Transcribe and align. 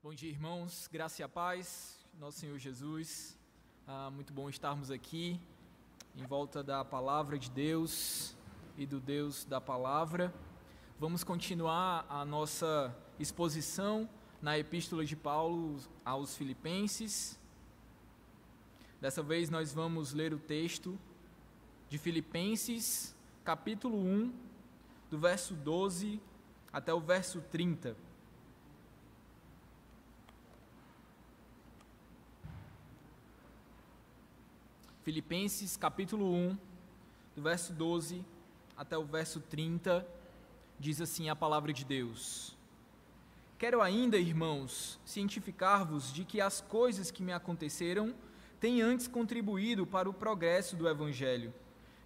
Bom 0.00 0.14
dia, 0.14 0.30
irmãos. 0.30 0.88
Graça 0.92 1.20
e 1.20 1.24
a 1.24 1.28
paz, 1.28 1.98
nosso 2.20 2.38
Senhor 2.38 2.56
Jesus. 2.56 3.36
Ah, 3.84 4.08
muito 4.12 4.32
bom 4.32 4.48
estarmos 4.48 4.92
aqui 4.92 5.40
em 6.14 6.22
volta 6.22 6.62
da 6.62 6.84
palavra 6.84 7.36
de 7.36 7.50
Deus 7.50 8.36
e 8.76 8.86
do 8.86 9.00
Deus 9.00 9.44
da 9.44 9.60
palavra. 9.60 10.32
Vamos 11.00 11.24
continuar 11.24 12.06
a 12.08 12.24
nossa 12.24 12.96
exposição 13.18 14.08
na 14.40 14.56
Epístola 14.56 15.04
de 15.04 15.16
Paulo 15.16 15.80
aos 16.04 16.36
Filipenses. 16.36 17.36
Dessa 19.00 19.20
vez 19.20 19.50
nós 19.50 19.74
vamos 19.74 20.12
ler 20.12 20.32
o 20.32 20.38
texto 20.38 20.96
de 21.88 21.98
Filipenses, 21.98 23.16
capítulo 23.44 23.98
1, 23.98 24.32
do 25.10 25.18
verso 25.18 25.54
12 25.54 26.20
até 26.72 26.94
o 26.94 27.00
verso 27.00 27.40
30. 27.50 28.07
Filipenses 35.08 35.74
capítulo 35.74 36.30
1, 36.34 36.58
do 37.34 37.40
verso 37.40 37.72
12 37.72 38.22
até 38.76 38.98
o 38.98 39.06
verso 39.06 39.40
30, 39.40 40.06
diz 40.78 41.00
assim 41.00 41.30
a 41.30 41.34
palavra 41.34 41.72
de 41.72 41.82
Deus: 41.82 42.54
Quero 43.56 43.80
ainda, 43.80 44.18
irmãos, 44.18 45.00
cientificar-vos 45.06 46.12
de 46.12 46.26
que 46.26 46.42
as 46.42 46.60
coisas 46.60 47.10
que 47.10 47.22
me 47.22 47.32
aconteceram 47.32 48.14
têm 48.60 48.82
antes 48.82 49.08
contribuído 49.08 49.86
para 49.86 50.10
o 50.10 50.12
progresso 50.12 50.76
do 50.76 50.86
Evangelho, 50.86 51.54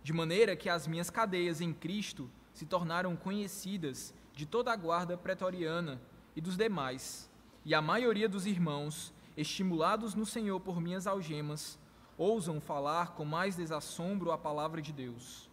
de 0.04 0.12
maneira 0.12 0.54
que 0.54 0.68
as 0.68 0.86
minhas 0.86 1.10
cadeias 1.10 1.60
em 1.60 1.72
Cristo 1.72 2.30
se 2.54 2.64
tornaram 2.64 3.16
conhecidas 3.16 4.14
de 4.32 4.46
toda 4.46 4.72
a 4.72 4.76
guarda 4.76 5.18
pretoriana 5.18 6.00
e 6.36 6.40
dos 6.40 6.56
demais, 6.56 7.28
e 7.64 7.74
a 7.74 7.82
maioria 7.82 8.28
dos 8.28 8.46
irmãos, 8.46 9.12
estimulados 9.36 10.14
no 10.14 10.24
Senhor 10.24 10.60
por 10.60 10.80
minhas 10.80 11.08
algemas, 11.08 11.81
ousam 12.16 12.60
falar 12.60 13.12
com 13.12 13.24
mais 13.24 13.56
desassombro 13.56 14.32
a 14.32 14.38
palavra 14.38 14.80
de 14.82 14.92
Deus. 14.92 15.50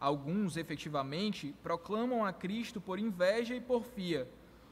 Alguns, 0.00 0.56
efetivamente, 0.56 1.54
proclamam 1.62 2.24
a 2.24 2.32
Cristo 2.32 2.80
por 2.80 2.98
inveja 2.98 3.54
e 3.54 3.60
porfia, 3.60 4.28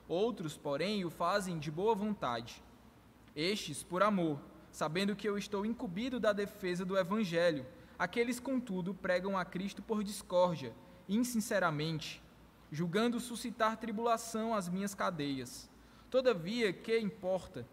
outros, 0.09 0.57
porém, 0.57 1.05
o 1.05 1.11
fazem 1.11 1.59
de 1.59 1.70
boa 1.70 1.95
vontade. 1.95 2.62
Estes, 3.34 3.83
por 3.83 4.03
amor, 4.03 4.39
sabendo 4.70 5.17
que 5.17 5.29
eu 5.29 5.37
estou 5.37 5.67
incumbido 5.67 6.20
da 6.20 6.33
defesa 6.33 6.84
do 6.84 6.97
Evangelho. 6.97 7.67
Aqueles, 7.98 8.39
contudo, 8.39 8.95
pregam 8.95 9.37
a 9.37 9.45
Cristo 9.45 9.83
por 9.83 10.05
discórdia, 10.05 10.75
insinceramente, 11.09 12.23
julgando 12.70 13.19
suscitar 13.19 13.79
tribulação 13.79 14.55
às 14.55 14.69
minhas 14.69 14.95
cadeias. 14.95 15.69
Todavia, 16.11 16.73
que 16.73 16.98
importa? 16.98 17.67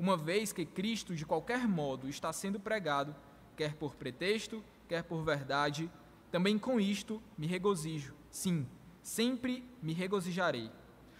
Uma 0.00 0.16
vez 0.16 0.50
que 0.50 0.64
Cristo, 0.64 1.14
de 1.14 1.26
qualquer 1.26 1.68
modo, 1.68 2.08
está 2.08 2.32
sendo 2.32 2.58
pregado, 2.58 3.14
quer 3.54 3.74
por 3.74 3.94
pretexto, 3.94 4.64
quer 4.88 5.04
por 5.04 5.22
verdade, 5.22 5.92
também 6.32 6.58
com 6.58 6.80
isto 6.80 7.22
me 7.36 7.46
regozijo. 7.46 8.14
Sim, 8.30 8.66
sempre 9.02 9.62
me 9.82 9.92
regozijarei, 9.92 10.70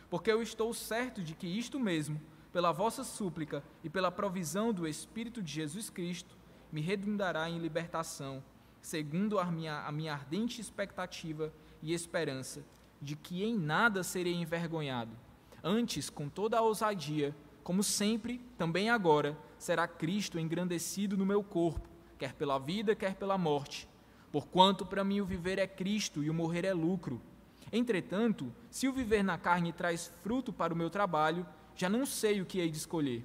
porque 0.09 0.33
eu 0.33 0.41
estou 0.41 0.72
certo 0.72 1.22
de 1.22 1.34
que 1.34 1.47
isto 1.47 1.78
mesmo, 1.78 2.19
pela 2.55 2.72
vossa 2.72 3.05
súplica 3.05 3.62
e 3.84 3.91
pela 3.91 4.11
provisão 4.11 4.72
do 4.72 4.89
Espírito 4.89 5.42
de 5.42 5.53
Jesus 5.53 5.91
Cristo, 5.91 6.34
me 6.72 6.81
redundará 6.81 7.50
em 7.50 7.59
libertação, 7.59 8.42
segundo 8.81 9.39
a 9.39 9.44
minha, 9.44 9.81
a 9.81 9.92
minha 9.92 10.15
ardente 10.15 10.59
expectativa 10.59 11.53
e 11.83 11.92
esperança 11.92 12.65
de 12.98 13.15
que 13.15 13.44
em 13.44 13.59
nada 13.59 14.03
serei 14.03 14.33
envergonhado. 14.37 15.12
Antes, 15.62 16.09
com 16.09 16.31
toda 16.31 16.56
a 16.56 16.62
ousadia, 16.62 17.37
como 17.71 17.85
sempre, 17.85 18.41
também 18.59 18.91
agora, 18.91 19.39
será 19.57 19.87
Cristo 19.87 20.41
engrandecido 20.41 21.17
no 21.17 21.25
meu 21.25 21.41
corpo, 21.41 21.89
quer 22.19 22.33
pela 22.33 22.59
vida, 22.59 22.97
quer 22.97 23.15
pela 23.15 23.39
morte. 23.39 23.89
Porquanto 24.33 24.84
para 24.84 25.05
mim 25.05 25.21
o 25.21 25.25
viver 25.25 25.56
é 25.56 25.69
Cristo 25.69 26.21
e 26.25 26.28
o 26.28 26.34
morrer 26.34 26.65
é 26.65 26.75
lucro. 26.75 27.22
Entretanto, 27.72 28.53
se 28.72 28.89
o 28.89 28.93
viver 28.93 29.22
na 29.22 29.39
carne 29.39 29.72
traz 29.72 30.12
fruto 30.21 30.53
para 30.53 30.75
o 30.75 30.77
meu 30.77 30.91
trabalho, 30.91 31.47
já 31.77 31.89
não 31.89 32.05
sei 32.05 32.41
o 32.41 32.44
que 32.44 32.59
hei 32.59 32.72
de 32.72 32.78
escolher. 32.78 33.25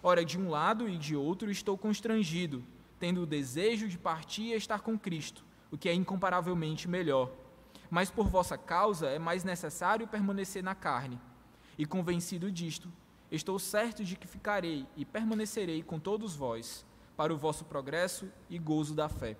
Ora, 0.00 0.24
de 0.24 0.38
um 0.38 0.48
lado 0.48 0.88
e 0.88 0.96
de 0.96 1.16
outro 1.16 1.50
estou 1.50 1.76
constrangido, 1.76 2.62
tendo 3.00 3.22
o 3.22 3.26
desejo 3.26 3.88
de 3.88 3.98
partir 3.98 4.52
e 4.52 4.54
estar 4.54 4.82
com 4.82 4.96
Cristo, 4.96 5.44
o 5.68 5.76
que 5.76 5.88
é 5.88 5.92
incomparavelmente 5.92 6.86
melhor. 6.86 7.28
Mas 7.90 8.08
por 8.08 8.28
vossa 8.28 8.56
causa 8.56 9.08
é 9.08 9.18
mais 9.18 9.42
necessário 9.42 10.06
permanecer 10.06 10.62
na 10.62 10.76
carne. 10.76 11.20
E 11.76 11.84
convencido 11.84 12.52
disto, 12.52 12.88
estou 13.30 13.58
certo 13.58 14.04
de 14.04 14.16
que 14.16 14.26
ficarei 14.26 14.86
e 14.96 15.04
permanecerei 15.04 15.82
com 15.82 15.98
todos 15.98 16.34
vós, 16.34 16.84
para 17.16 17.32
o 17.34 17.38
vosso 17.38 17.64
progresso 17.64 18.30
e 18.48 18.58
gozo 18.58 18.94
da 18.94 19.08
fé, 19.08 19.36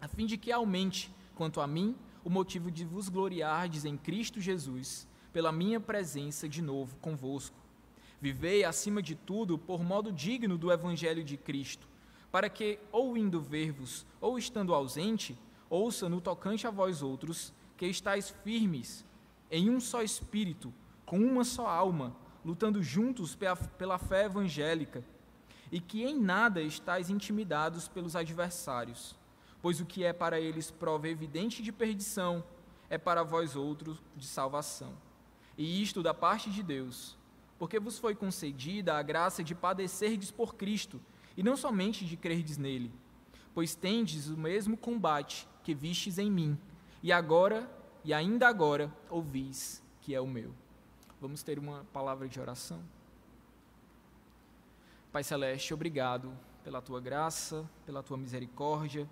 a 0.00 0.08
fim 0.08 0.26
de 0.26 0.36
que 0.36 0.50
aumente, 0.50 1.14
quanto 1.34 1.60
a 1.60 1.66
mim, 1.66 1.96
o 2.24 2.28
motivo 2.28 2.70
de 2.70 2.84
vos 2.84 3.08
gloriardes 3.08 3.84
em 3.84 3.96
Cristo 3.96 4.40
Jesus, 4.40 5.06
pela 5.32 5.52
minha 5.52 5.78
presença 5.78 6.48
de 6.48 6.60
novo 6.60 6.96
convosco. 6.96 7.56
Vivei, 8.20 8.64
acima 8.64 9.00
de 9.00 9.14
tudo, 9.14 9.56
por 9.56 9.84
modo 9.84 10.10
digno 10.10 10.58
do 10.58 10.72
Evangelho 10.72 11.22
de 11.22 11.36
Cristo, 11.36 11.86
para 12.32 12.48
que, 12.48 12.78
ou 12.90 13.16
indo 13.16 13.40
ver-vos, 13.40 14.04
ou 14.20 14.36
estando 14.36 14.74
ausente, 14.74 15.38
ouça 15.70 16.08
no 16.08 16.20
tocante 16.20 16.66
a 16.66 16.70
vós 16.70 17.02
outros, 17.02 17.52
que 17.76 17.86
estáis 17.86 18.30
firmes, 18.42 19.04
em 19.50 19.70
um 19.70 19.78
só 19.78 20.02
espírito, 20.02 20.72
com 21.04 21.18
uma 21.18 21.44
só 21.44 21.68
alma, 21.68 22.16
lutando 22.46 22.80
juntos 22.80 23.36
pela 23.76 23.98
fé 23.98 24.26
evangélica, 24.26 25.02
e 25.72 25.80
que 25.80 26.04
em 26.04 26.16
nada 26.16 26.62
estáis 26.62 27.10
intimidados 27.10 27.88
pelos 27.88 28.14
adversários, 28.14 29.16
pois 29.60 29.80
o 29.80 29.84
que 29.84 30.04
é 30.04 30.12
para 30.12 30.38
eles 30.38 30.70
prova 30.70 31.08
evidente 31.08 31.60
de 31.60 31.72
perdição, 31.72 32.44
é 32.88 32.96
para 32.96 33.24
vós 33.24 33.56
outros 33.56 34.00
de 34.16 34.28
salvação. 34.28 34.94
E 35.58 35.82
isto 35.82 36.04
da 36.04 36.14
parte 36.14 36.48
de 36.48 36.62
Deus, 36.62 37.18
porque 37.58 37.80
vos 37.80 37.98
foi 37.98 38.14
concedida 38.14 38.94
a 38.94 39.02
graça 39.02 39.42
de 39.42 39.52
padecerdes 39.52 40.30
por 40.30 40.54
Cristo, 40.54 41.00
e 41.36 41.42
não 41.42 41.56
somente 41.56 42.04
de 42.04 42.16
crerdes 42.16 42.56
nele, 42.56 42.92
pois 43.52 43.74
tendes 43.74 44.28
o 44.28 44.36
mesmo 44.36 44.76
combate 44.76 45.48
que 45.64 45.74
vistes 45.74 46.16
em 46.16 46.30
mim, 46.30 46.56
e 47.02 47.10
agora, 47.10 47.68
e 48.04 48.14
ainda 48.14 48.46
agora, 48.46 48.96
ouvis 49.10 49.82
que 50.00 50.14
é 50.14 50.20
o 50.20 50.28
meu. 50.28 50.54
Vamos 51.18 51.42
ter 51.42 51.58
uma 51.58 51.82
palavra 51.94 52.28
de 52.28 52.38
oração. 52.38 52.78
Pai 55.10 55.24
Celeste, 55.24 55.72
obrigado 55.72 56.30
pela 56.62 56.82
tua 56.82 57.00
graça, 57.00 57.64
pela 57.86 58.02
tua 58.02 58.18
misericórdia, 58.18 59.08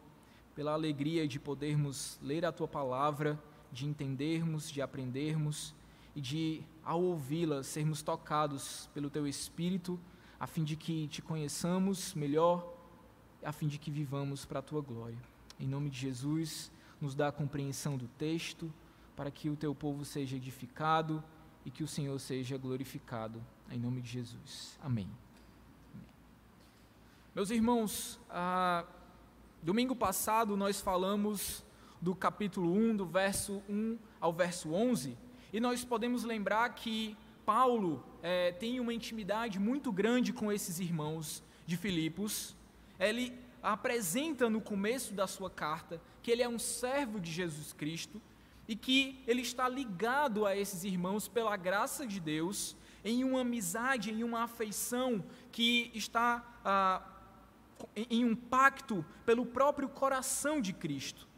pela 0.55 0.73
alegria 0.73 1.27
de 1.27 1.41
podermos 1.41 2.19
ler 2.21 2.45
a 2.45 2.53
tua 2.53 2.69
palavra, 2.69 3.43
de 3.73 3.87
entendermos, 3.87 4.71
de 4.71 4.83
aprendermos 4.83 5.75
e 6.15 6.21
de, 6.21 6.63
ao 6.85 7.03
ouvi-la, 7.03 7.63
sermos 7.63 8.03
tocados 8.03 8.91
pelo 8.93 9.09
teu 9.09 9.27
Espírito, 9.27 9.99
a 10.39 10.47
fim 10.47 10.63
de 10.63 10.77
que 10.77 11.09
te 11.09 11.23
conheçamos 11.23 12.13
melhor, 12.13 12.71
a 13.43 13.51
fim 13.51 13.67
de 13.67 13.79
que 13.79 13.91
vivamos 13.91 14.45
para 14.45 14.59
a 14.59 14.63
tua 14.63 14.83
glória. 14.83 15.19
Em 15.59 15.67
nome 15.67 15.89
de 15.89 16.01
Jesus, 16.01 16.71
nos 17.01 17.15
dá 17.15 17.29
a 17.29 17.33
compreensão 17.33 17.97
do 17.97 18.09
texto, 18.09 18.71
para 19.17 19.31
que 19.31 19.49
o 19.49 19.57
teu 19.57 19.75
povo 19.75 20.05
seja 20.05 20.37
edificado 20.37 21.25
e 21.65 21.71
que 21.71 21.83
o 21.83 21.89
Senhor 21.89 22.19
seja 22.19 22.57
glorificado. 22.59 23.45
Em 23.71 23.79
nome 23.79 24.01
de 24.01 24.11
Jesus. 24.11 24.79
Amém. 24.83 25.09
Meus 27.35 27.51
irmãos, 27.51 28.21
ah, 28.31 28.85
domingo 29.63 29.97
passado 29.97 30.57
nós 30.57 30.81
falamos 30.81 31.65
do 32.01 32.15
capítulo 32.15 32.73
1, 32.73 32.97
do 32.97 33.07
verso 33.07 33.63
1 33.69 33.99
ao 34.21 34.33
verso 34.33 34.73
11, 34.73 35.17
e 35.53 35.59
nós 35.59 35.85
podemos 35.85 36.23
lembrar 36.23 36.69
que 36.75 37.17
Paulo 37.45 38.05
é, 38.23 38.53
tem 38.53 38.79
uma 38.81 38.93
intimidade 38.93 39.59
muito 39.59 39.93
grande 39.93 40.33
com 40.33 40.53
esses 40.53 40.81
irmãos 40.81 41.43
de 41.67 41.77
Filipos. 41.77 42.55
Ele 42.99 43.33
apresenta 43.63 44.49
no 44.49 44.61
começo 44.61 45.15
da 45.15 45.27
sua 45.27 45.51
carta 45.51 46.01
que 46.23 46.31
ele 46.31 46.43
é 46.43 46.49
um 46.49 46.59
servo 46.59 47.19
de 47.21 47.31
Jesus 47.31 47.73
Cristo 47.73 48.21
e 48.67 48.75
que 48.75 49.23
ele 49.27 49.43
está 49.43 49.69
ligado 49.69 50.47
a 50.47 50.57
esses 50.57 50.85
irmãos 50.85 51.29
pela 51.29 51.57
graça 51.57 52.07
de 52.07 52.19
Deus, 52.19 52.77
em 53.05 53.23
uma 53.23 53.43
amizade, 53.43 54.11
em 54.11 54.25
uma 54.25 54.45
afeição 54.45 55.25
que 55.53 55.91
está 55.95 56.61
ah, 56.65 57.03
em 58.11 58.25
um 58.25 58.35
pacto 58.35 59.05
pelo 59.27 59.45
próprio 59.45 59.89
coração 59.89 60.61
de 60.61 60.73
Cristo. 60.73 61.29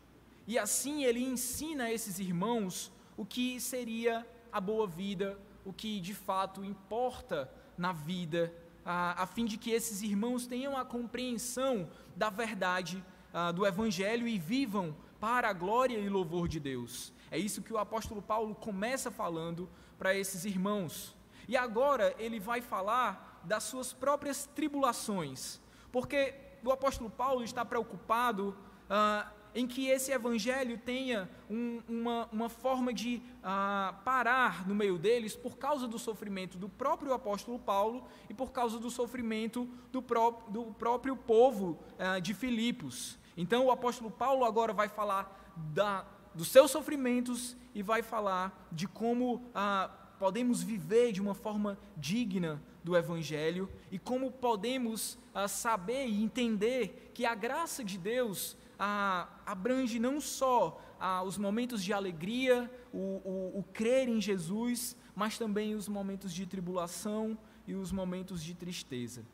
E 0.46 0.58
assim 0.58 1.04
ele 1.04 1.22
ensina 1.22 1.84
a 1.84 1.92
esses 1.92 2.20
irmãos 2.20 2.92
o 3.16 3.24
que 3.24 3.58
seria 3.60 4.26
a 4.52 4.60
boa 4.60 4.86
vida, 4.86 5.38
o 5.64 5.72
que 5.72 6.00
de 6.00 6.14
fato 6.14 6.64
importa 6.64 7.50
na 7.76 7.92
vida, 7.92 8.54
ah, 8.84 9.22
a 9.22 9.26
fim 9.26 9.44
de 9.44 9.56
que 9.56 9.70
esses 9.70 10.02
irmãos 10.02 10.46
tenham 10.46 10.76
a 10.76 10.84
compreensão 10.84 11.90
da 12.14 12.30
verdade 12.30 13.02
ah, 13.34 13.50
do 13.50 13.66
Evangelho 13.66 14.28
e 14.28 14.38
vivam 14.38 14.96
para 15.18 15.48
a 15.48 15.52
glória 15.52 15.98
e 15.98 16.08
louvor 16.08 16.46
de 16.46 16.60
Deus. 16.60 17.12
É 17.30 17.38
isso 17.38 17.62
que 17.62 17.72
o 17.72 17.78
apóstolo 17.78 18.22
Paulo 18.22 18.54
começa 18.54 19.10
falando 19.10 19.68
para 19.98 20.14
esses 20.14 20.44
irmãos. 20.44 21.16
E 21.48 21.56
agora 21.56 22.14
ele 22.18 22.40
vai 22.40 22.60
falar 22.60 23.40
das 23.44 23.64
suas 23.64 23.92
próprias 23.92 24.46
tribulações, 24.46 25.60
porque 25.92 26.34
o 26.64 26.72
apóstolo 26.72 27.08
Paulo 27.08 27.44
está 27.44 27.64
preocupado 27.64 28.56
ah, 28.90 29.30
em 29.54 29.66
que 29.66 29.86
esse 29.86 30.12
evangelho 30.12 30.76
tenha 30.76 31.30
um, 31.48 31.80
uma, 31.88 32.28
uma 32.30 32.48
forma 32.48 32.92
de 32.92 33.22
ah, 33.42 33.94
parar 34.04 34.68
no 34.68 34.74
meio 34.74 34.98
deles 34.98 35.34
por 35.34 35.56
causa 35.56 35.88
do 35.88 35.98
sofrimento 35.98 36.58
do 36.58 36.68
próprio 36.68 37.14
apóstolo 37.14 37.58
Paulo 37.58 38.04
e 38.28 38.34
por 38.34 38.52
causa 38.52 38.78
do 38.78 38.90
sofrimento 38.90 39.66
do, 39.90 40.02
pró 40.02 40.42
do 40.48 40.64
próprio 40.74 41.16
povo 41.16 41.78
ah, 41.98 42.18
de 42.18 42.34
Filipos. 42.34 43.18
Então 43.36 43.64
o 43.66 43.70
apóstolo 43.70 44.10
Paulo 44.10 44.44
agora 44.44 44.72
vai 44.72 44.88
falar 44.88 45.54
da, 45.56 46.04
dos 46.36 46.48
seus 46.48 46.70
sofrimentos 46.70 47.56
e 47.74 47.82
vai 47.82 48.02
falar 48.02 48.68
de 48.70 48.86
como 48.86 49.42
ah, 49.54 49.90
podemos 50.18 50.62
viver 50.62 51.12
de 51.12 51.20
uma 51.20 51.34
forma 51.34 51.78
digna 51.96 52.62
do 52.84 52.96
Evangelho 52.96 53.68
e 53.90 53.98
como 53.98 54.30
podemos 54.30 55.18
ah, 55.34 55.48
saber 55.48 56.06
e 56.06 56.22
entender 56.22 57.10
que 57.14 57.24
a 57.24 57.34
graça 57.34 57.82
de 57.82 57.96
Deus 57.96 58.56
ah, 58.78 59.28
abrange 59.46 59.98
não 59.98 60.20
só 60.20 60.80
ah, 61.00 61.22
os 61.22 61.38
momentos 61.38 61.82
de 61.82 61.92
alegria, 61.92 62.70
o, 62.92 62.98
o, 62.98 63.58
o 63.60 63.64
crer 63.72 64.08
em 64.08 64.20
Jesus, 64.20 64.94
mas 65.14 65.38
também 65.38 65.74
os 65.74 65.88
momentos 65.88 66.32
de 66.32 66.46
tribulação 66.46 67.36
e 67.66 67.74
os 67.74 67.90
momentos 67.90 68.44
de 68.44 68.54
tristeza. 68.54 69.24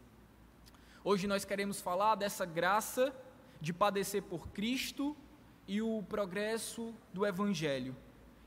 Hoje 1.04 1.26
nós 1.26 1.44
queremos 1.44 1.80
falar 1.80 2.14
dessa 2.14 2.46
graça 2.46 3.12
de 3.60 3.72
padecer 3.72 4.22
por 4.22 4.48
Cristo 4.48 5.16
e 5.66 5.80
o 5.80 6.02
progresso 6.08 6.94
do 7.12 7.26
Evangelho. 7.26 7.96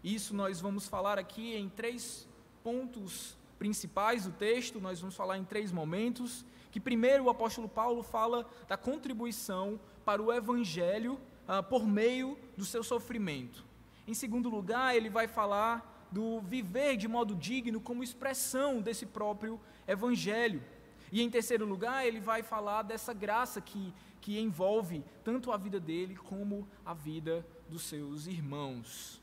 Isso 0.04 0.36
nós 0.36 0.62
vamos 0.62 0.88
falar 0.88 1.18
aqui 1.18 1.56
em 1.56 1.68
três 1.70 2.28
pontos 2.64 3.38
principais 3.58 4.26
do 4.26 4.32
texto, 4.32 4.80
nós 4.80 5.00
vamos 5.00 5.16
falar 5.16 5.38
em 5.38 5.44
três 5.44 5.72
momentos. 5.72 6.46
Que 6.72 6.80
primeiro 6.80 7.24
o 7.24 7.30
apóstolo 7.30 7.70
Paulo 7.70 8.04
fala 8.04 8.46
da 8.68 8.76
contribuição 8.76 9.80
para 10.04 10.22
o 10.22 10.32
evangelho 10.32 11.20
ah, 11.48 11.64
por 11.64 11.88
meio 11.88 12.38
do 12.58 12.66
seu 12.66 12.84
sofrimento. 12.84 13.66
Em 14.08 14.14
segundo 14.14 14.50
lugar, 14.50 14.96
ele 14.96 15.10
vai 15.10 15.28
falar 15.28 16.08
do 16.12 16.42
viver 16.42 16.98
de 16.98 17.08
modo 17.08 17.34
digno 17.34 17.82
como 17.82 18.04
expressão 18.04 18.82
desse 18.82 19.06
próprio 19.06 19.60
evangelho. 19.88 20.62
E 21.12 21.22
em 21.22 21.30
terceiro 21.30 21.66
lugar, 21.66 22.06
ele 22.06 22.20
vai 22.20 22.44
falar 22.44 22.82
dessa 22.82 23.14
graça 23.14 23.62
que, 23.62 23.94
que 24.26 24.40
envolve 24.40 25.04
tanto 25.24 25.52
a 25.52 25.58
vida 25.58 25.80
dele 25.80 26.16
como 26.16 26.68
a 26.84 26.96
vida 26.96 27.46
dos 27.70 27.84
seus 27.84 28.26
irmãos. 28.26 29.22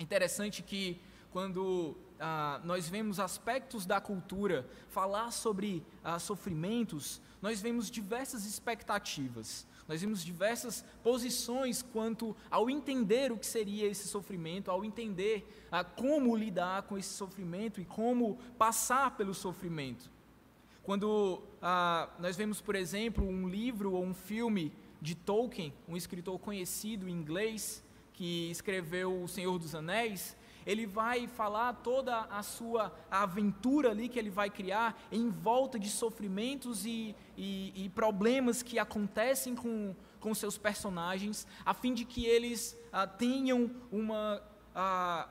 Interessante 0.00 0.64
que 0.64 1.00
quando 1.30 1.96
ah, 2.18 2.60
nós 2.64 2.88
vemos 2.88 3.20
aspectos 3.20 3.86
da 3.86 4.00
cultura 4.00 4.68
falar 4.88 5.30
sobre 5.30 5.86
ah, 6.02 6.18
sofrimentos, 6.18 7.22
nós 7.40 7.60
vemos 7.60 7.88
diversas 7.88 8.44
expectativas. 8.44 9.64
Nós 9.86 10.00
vimos 10.00 10.24
diversas 10.24 10.84
posições 11.04 11.80
quanto 11.80 12.34
ao 12.50 12.68
entender 12.68 13.30
o 13.30 13.38
que 13.38 13.46
seria 13.46 13.86
esse 13.86 14.08
sofrimento, 14.08 14.72
ao 14.72 14.84
entender 14.84 15.68
ah, 15.70 15.84
como 15.84 16.34
lidar 16.34 16.82
com 16.82 16.98
esse 16.98 17.14
sofrimento 17.14 17.80
e 17.80 17.84
como 17.84 18.38
passar 18.58 19.16
pelo 19.16 19.34
sofrimento. 19.34 20.10
Quando 20.90 21.40
ah, 21.62 22.08
nós 22.18 22.36
vemos, 22.36 22.60
por 22.60 22.74
exemplo, 22.74 23.24
um 23.24 23.48
livro 23.48 23.92
ou 23.92 24.04
um 24.04 24.12
filme 24.12 24.72
de 25.00 25.14
Tolkien, 25.14 25.72
um 25.86 25.96
escritor 25.96 26.36
conhecido 26.40 27.08
em 27.08 27.12
inglês, 27.12 27.80
que 28.12 28.50
escreveu 28.50 29.22
O 29.22 29.28
Senhor 29.28 29.56
dos 29.56 29.72
Anéis, 29.72 30.36
ele 30.66 30.86
vai 30.86 31.28
falar 31.28 31.74
toda 31.74 32.22
a 32.22 32.42
sua 32.42 32.92
aventura 33.08 33.92
ali 33.92 34.08
que 34.08 34.18
ele 34.18 34.30
vai 34.30 34.50
criar 34.50 35.00
em 35.12 35.30
volta 35.30 35.78
de 35.78 35.88
sofrimentos 35.88 36.84
e, 36.84 37.14
e, 37.36 37.84
e 37.84 37.88
problemas 37.90 38.60
que 38.60 38.76
acontecem 38.76 39.54
com, 39.54 39.94
com 40.18 40.34
seus 40.34 40.58
personagens, 40.58 41.46
a 41.64 41.72
fim 41.72 41.94
de 41.94 42.04
que 42.04 42.26
eles 42.26 42.76
ah, 42.92 43.06
tenham 43.06 43.70
uma, 43.92 44.42
ah, 44.74 45.28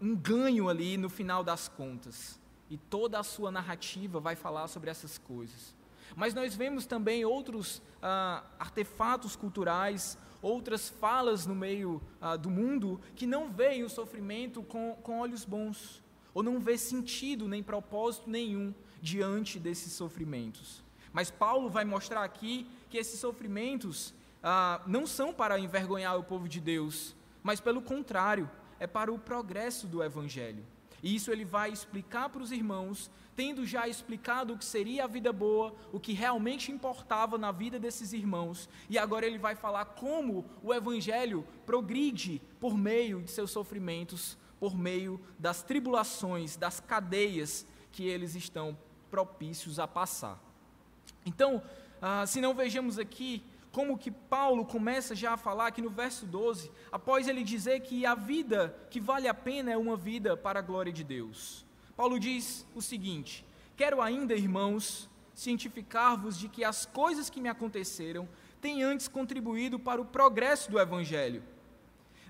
um 0.00 0.14
ganho 0.14 0.68
ali 0.68 0.96
no 0.96 1.10
final 1.10 1.42
das 1.42 1.66
contas. 1.66 2.39
E 2.70 2.78
toda 2.78 3.18
a 3.18 3.22
sua 3.22 3.50
narrativa 3.50 4.20
vai 4.20 4.36
falar 4.36 4.68
sobre 4.68 4.88
essas 4.88 5.18
coisas. 5.18 5.74
Mas 6.16 6.34
nós 6.34 6.54
vemos 6.54 6.86
também 6.86 7.24
outros 7.24 7.82
ah, 8.00 8.44
artefatos 8.58 9.36
culturais, 9.36 10.16
outras 10.40 10.88
falas 10.88 11.46
no 11.46 11.54
meio 11.54 12.00
ah, 12.20 12.36
do 12.36 12.48
mundo 12.48 13.00
que 13.14 13.26
não 13.26 13.50
veem 13.50 13.82
o 13.82 13.90
sofrimento 13.90 14.62
com, 14.62 14.96
com 15.02 15.20
olhos 15.20 15.44
bons, 15.44 16.02
ou 16.32 16.42
não 16.42 16.60
vê 16.60 16.78
sentido 16.78 17.48
nem 17.48 17.62
propósito 17.62 18.30
nenhum 18.30 18.74
diante 19.02 19.58
desses 19.58 19.92
sofrimentos. 19.92 20.82
Mas 21.12 21.30
Paulo 21.30 21.68
vai 21.68 21.84
mostrar 21.84 22.22
aqui 22.22 22.66
que 22.88 22.96
esses 22.96 23.18
sofrimentos 23.18 24.14
ah, 24.42 24.80
não 24.86 25.06
são 25.06 25.32
para 25.32 25.58
envergonhar 25.58 26.18
o 26.18 26.24
povo 26.24 26.48
de 26.48 26.60
Deus, 26.60 27.14
mas 27.42 27.60
pelo 27.60 27.82
contrário, 27.82 28.48
é 28.78 28.86
para 28.86 29.12
o 29.12 29.18
progresso 29.18 29.86
do 29.86 30.02
Evangelho. 30.02 30.64
E 31.02 31.14
isso 31.14 31.30
ele 31.30 31.44
vai 31.44 31.70
explicar 31.70 32.28
para 32.28 32.42
os 32.42 32.52
irmãos, 32.52 33.10
tendo 33.34 33.64
já 33.64 33.88
explicado 33.88 34.52
o 34.52 34.58
que 34.58 34.64
seria 34.64 35.04
a 35.04 35.06
vida 35.06 35.32
boa, 35.32 35.74
o 35.92 36.00
que 36.00 36.12
realmente 36.12 36.70
importava 36.70 37.38
na 37.38 37.50
vida 37.50 37.78
desses 37.78 38.12
irmãos. 38.12 38.68
E 38.88 38.98
agora 38.98 39.26
ele 39.26 39.38
vai 39.38 39.54
falar 39.54 39.84
como 39.86 40.44
o 40.62 40.74
evangelho 40.74 41.46
progride 41.64 42.42
por 42.58 42.76
meio 42.76 43.22
de 43.22 43.30
seus 43.30 43.50
sofrimentos, 43.50 44.36
por 44.58 44.76
meio 44.76 45.18
das 45.38 45.62
tribulações, 45.62 46.56
das 46.56 46.80
cadeias 46.80 47.66
que 47.92 48.04
eles 48.04 48.34
estão 48.34 48.76
propícios 49.10 49.78
a 49.78 49.88
passar. 49.88 50.38
Então, 51.24 51.62
ah, 52.00 52.26
se 52.26 52.40
não 52.40 52.54
vejamos 52.54 52.98
aqui 52.98 53.42
como 53.72 53.98
que 53.98 54.10
Paulo 54.10 54.64
começa 54.64 55.14
já 55.14 55.32
a 55.32 55.36
falar 55.36 55.68
aqui 55.68 55.80
no 55.80 55.90
verso 55.90 56.26
12, 56.26 56.70
após 56.90 57.28
ele 57.28 57.44
dizer 57.44 57.80
que 57.80 58.04
a 58.04 58.14
vida 58.14 58.76
que 58.90 59.00
vale 59.00 59.28
a 59.28 59.34
pena 59.34 59.70
é 59.70 59.76
uma 59.76 59.96
vida 59.96 60.36
para 60.36 60.58
a 60.58 60.62
glória 60.62 60.92
de 60.92 61.04
Deus. 61.04 61.64
Paulo 61.96 62.18
diz 62.18 62.66
o 62.74 62.82
seguinte: 62.82 63.44
Quero 63.76 64.02
ainda, 64.02 64.34
irmãos, 64.34 65.08
cientificar-vos 65.34 66.38
de 66.38 66.48
que 66.48 66.64
as 66.64 66.84
coisas 66.84 67.30
que 67.30 67.40
me 67.40 67.48
aconteceram 67.48 68.28
têm 68.60 68.82
antes 68.82 69.08
contribuído 69.08 69.78
para 69.78 70.00
o 70.00 70.04
progresso 70.04 70.70
do 70.70 70.78
evangelho. 70.78 71.42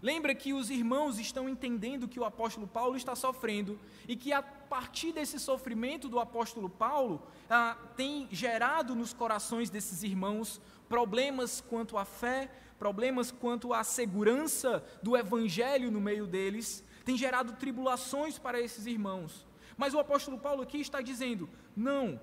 Lembra 0.02 0.34
que 0.34 0.52
os 0.52 0.70
irmãos 0.70 1.18
estão 1.18 1.48
entendendo 1.48 2.08
que 2.08 2.18
o 2.18 2.24
apóstolo 2.24 2.66
Paulo 2.66 2.96
está 2.96 3.14
sofrendo 3.14 3.78
e 4.08 4.16
que 4.16 4.32
a 4.32 4.42
partir 4.42 5.12
desse 5.12 5.38
sofrimento 5.38 6.08
do 6.08 6.18
apóstolo 6.18 6.70
Paulo 6.70 7.22
ah, 7.48 7.76
tem 7.96 8.26
gerado 8.30 8.94
nos 8.94 9.12
corações 9.12 9.68
desses 9.68 10.02
irmãos 10.02 10.60
problemas 10.88 11.60
quanto 11.60 11.98
à 11.98 12.04
fé, 12.04 12.50
problemas 12.78 13.30
quanto 13.30 13.74
à 13.74 13.84
segurança 13.84 14.82
do 15.02 15.16
evangelho 15.16 15.90
no 15.90 16.00
meio 16.00 16.26
deles, 16.26 16.82
tem 17.04 17.16
gerado 17.16 17.52
tribulações 17.52 18.38
para 18.38 18.60
esses 18.60 18.86
irmãos. 18.86 19.46
Mas 19.76 19.94
o 19.94 19.98
apóstolo 19.98 20.38
Paulo 20.38 20.62
aqui 20.62 20.80
está 20.80 21.00
dizendo: 21.00 21.48
não, 21.76 22.20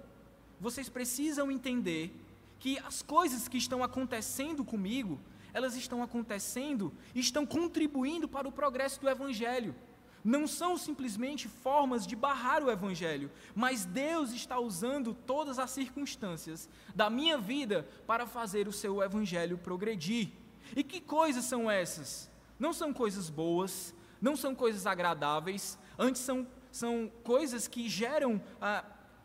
vocês 0.59 0.89
precisam 0.89 1.51
entender 1.51 2.13
que 2.59 2.79
as 2.79 3.01
coisas 3.01 3.47
que 3.47 3.57
estão 3.57 3.83
acontecendo 3.83 4.65
comigo, 4.65 5.19
elas 5.53 5.75
estão 5.75 6.03
acontecendo 6.03 6.93
e 7.13 7.19
estão 7.19 7.45
contribuindo 7.45 8.27
para 8.27 8.47
o 8.47 8.51
progresso 8.51 8.99
do 9.01 9.09
evangelho 9.09 9.75
não 10.27 10.45
são 10.45 10.77
simplesmente 10.77 11.47
formas 11.47 12.05
de 12.05 12.13
barrar 12.13 12.61
o 12.61 12.69
Evangelho, 12.69 13.31
mas 13.55 13.85
Deus 13.85 14.33
está 14.33 14.59
usando 14.59 15.13
todas 15.13 15.57
as 15.57 15.71
circunstâncias 15.71 16.67
da 16.93 17.09
minha 17.09 17.37
vida 17.37 17.87
para 18.05 18.27
fazer 18.27 18.67
o 18.67 18.73
seu 18.73 19.01
Evangelho 19.01 19.57
progredir. 19.57 20.31
E 20.75 20.83
que 20.83 20.99
coisas 20.99 21.45
são 21.45 21.71
essas? 21.71 22.29
Não 22.59 22.73
são 22.73 22.91
coisas 22.91 23.29
boas, 23.29 23.95
não 24.21 24.35
são 24.35 24.53
coisas 24.53 24.85
agradáveis, 24.85 25.79
antes 25.97 26.21
são, 26.21 26.45
são 26.73 27.09
coisas 27.23 27.65
que 27.65 27.87
geram 27.87 28.41
ah, 28.59 28.83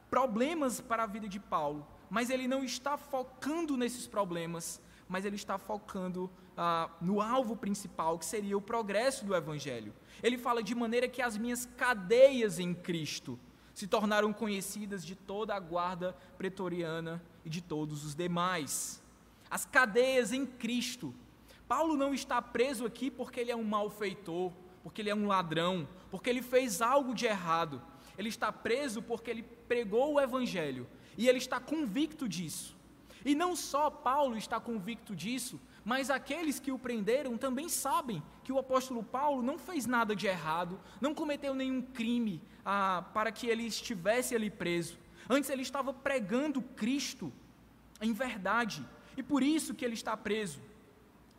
problemas 0.09 0.81
para 0.81 1.03
a 1.03 1.07
vida 1.07 1.29
de 1.29 1.41
Paulo, 1.41 1.85
mas 2.09 2.31
ele 2.31 2.47
não 2.47 2.63
está 2.63 2.97
focando 2.97 3.77
nesses 3.77 4.07
problemas, 4.07 4.81
mas 5.09 5.25
ele 5.25 5.37
está 5.37 5.59
focando 5.59 6.31
ah, 6.57 6.91
no 7.01 7.21
alvo 7.21 7.57
principal, 7.57 8.19
que 8.19 8.25
seria 8.25 8.57
o 8.57 8.61
progresso 8.61 9.25
do 9.25 9.35
Evangelho. 9.35 9.95
Ele 10.23 10.39
fala 10.39 10.63
de 10.63 10.75
maneira 10.75 11.09
que 11.09 11.23
as 11.23 11.37
minhas 11.37 11.67
cadeias 11.77 12.59
em 12.59 12.75
Cristo 12.75 13.39
se 13.75 13.87
tornaram 13.87 14.33
conhecidas 14.33 15.05
de 15.05 15.15
toda 15.15 15.55
a 15.55 15.61
guarda 15.61 16.17
pretoriana 16.37 17.23
e 17.45 17.51
de 17.51 17.61
todos 17.61 18.05
os 18.05 18.15
demais. 18.15 19.03
As 19.51 19.65
cadeias 19.65 20.33
em 20.33 20.45
Cristo. 20.47 21.15
Paulo 21.67 21.97
não 21.97 22.13
está 22.13 22.41
preso 22.43 22.85
aqui 22.85 23.11
porque 23.11 23.41
ele 23.41 23.51
é 23.51 23.57
um 23.57 23.65
malfeitor, 23.65 24.53
porque 24.83 25.01
ele 25.01 25.11
é 25.11 25.15
um 25.15 25.27
ladrão, 25.27 25.89
porque 26.11 26.29
ele 26.29 26.43
fez 26.43 26.83
algo 26.83 27.15
de 27.15 27.27
errado. 27.27 27.81
Ele 28.19 28.29
está 28.29 28.53
preso 28.53 29.01
porque 29.03 29.31
ele 29.31 29.43
pregou 29.43 30.15
o 30.15 30.21
Evangelho 30.21 30.87
e 31.17 31.29
ele 31.29 31.39
está 31.39 31.59
convicto 31.59 32.29
disso. 32.29 32.77
E 33.25 33.35
não 33.35 33.55
só 33.55 33.91
Paulo 33.91 34.37
está 34.37 34.59
convicto 34.59 35.15
disso, 35.15 35.61
mas 35.85 36.11
aqueles 36.11 36.61
que 36.61 36.73
o 36.73 36.79
prenderam 36.79 37.37
também 37.37 37.69
sabem 37.69 38.23
que 38.45 38.53
o 38.53 38.59
apóstolo 38.59 39.03
Paulo 39.03 39.43
não 39.43 39.59
fez 39.59 39.87
nada 39.87 40.15
de 40.15 40.27
errado, 40.27 40.79
não 41.01 41.15
cometeu 41.15 41.55
nenhum 41.55 41.83
crime 41.83 42.43
ah, 42.65 43.05
para 43.13 43.33
que 43.33 43.47
ele 43.47 43.65
estivesse 43.65 44.35
ali 44.35 44.51
preso. 44.51 44.99
Antes 45.29 45.51
ele 45.51 45.63
estava 45.63 45.93
pregando 45.93 46.63
Cristo 46.63 47.33
em 48.01 48.13
verdade, 48.13 48.85
e 49.17 49.23
por 49.23 49.43
isso 49.43 49.75
que 49.75 49.85
ele 49.85 49.95
está 49.95 50.17
preso. 50.17 50.61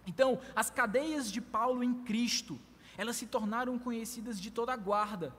Então, 0.06 0.40
as 0.56 0.70
cadeias 0.70 1.32
de 1.32 1.42
Paulo 1.42 1.84
em 1.84 1.94
Cristo, 1.94 2.60
elas 2.98 3.16
se 3.16 3.26
tornaram 3.26 3.80
conhecidas 3.80 4.40
de 4.40 4.52
toda 4.52 4.74
a 4.74 4.78
guarda. 4.78 5.34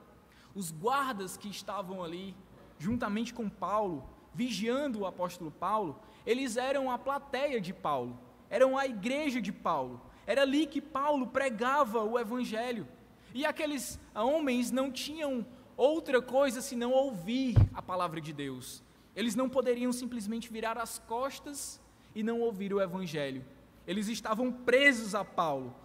Os 0.53 0.71
guardas 0.71 1.37
que 1.37 1.49
estavam 1.49 2.03
ali, 2.03 2.35
juntamente 2.79 3.33
com 3.33 3.49
Paulo, 3.49 4.07
vigiando 4.33 4.99
o 4.99 5.05
apóstolo 5.05 5.51
Paulo, 5.51 5.99
eles 6.25 6.57
eram 6.57 6.89
a 6.89 6.97
plateia 6.97 7.61
de 7.61 7.73
Paulo, 7.73 8.19
eram 8.49 8.77
a 8.77 8.85
igreja 8.85 9.41
de 9.41 9.51
Paulo. 9.51 10.01
Era 10.27 10.41
ali 10.41 10.65
que 10.65 10.81
Paulo 10.81 11.27
pregava 11.27 12.03
o 12.03 12.17
evangelho. 12.17 12.87
E 13.33 13.45
aqueles 13.45 13.99
homens 14.15 14.71
não 14.71 14.91
tinham 14.91 15.45
outra 15.77 16.21
coisa 16.21 16.61
senão 16.61 16.91
ouvir 16.91 17.55
a 17.73 17.81
palavra 17.81 18.19
de 18.19 18.33
Deus. 18.33 18.83
Eles 19.15 19.35
não 19.35 19.49
poderiam 19.49 19.93
simplesmente 19.93 20.51
virar 20.51 20.77
as 20.77 20.99
costas 20.99 21.79
e 22.13 22.23
não 22.23 22.41
ouvir 22.41 22.73
o 22.73 22.81
evangelho. 22.81 23.45
Eles 23.85 24.07
estavam 24.07 24.51
presos 24.51 25.13
a 25.13 25.23
Paulo. 25.23 25.75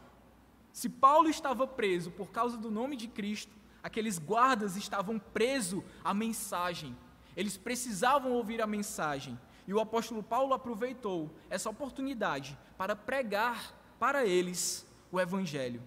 Se 0.73 0.89
Paulo 0.89 1.29
estava 1.29 1.67
preso 1.67 2.11
por 2.11 2.31
causa 2.31 2.57
do 2.57 2.71
nome 2.71 2.97
de 2.97 3.09
Cristo, 3.09 3.55
aqueles 3.83 4.19
guardas 4.19 4.77
estavam 4.77 5.19
presos 5.19 5.83
à 6.05 6.15
mensagem. 6.15 6.97
Eles 7.37 7.57
precisavam 7.57 8.33
ouvir 8.33 8.63
a 8.63 8.67
mensagem. 8.67 9.39
E 9.67 9.75
o 9.75 9.81
apóstolo 9.81 10.23
Paulo 10.23 10.55
aproveitou 10.55 11.31
essa 11.49 11.71
oportunidade 11.71 12.59
para 12.77 12.97
pregar 12.97 13.75
para 13.99 14.25
eles 14.25 14.87
o 15.13 15.21
evangelho. 15.21 15.83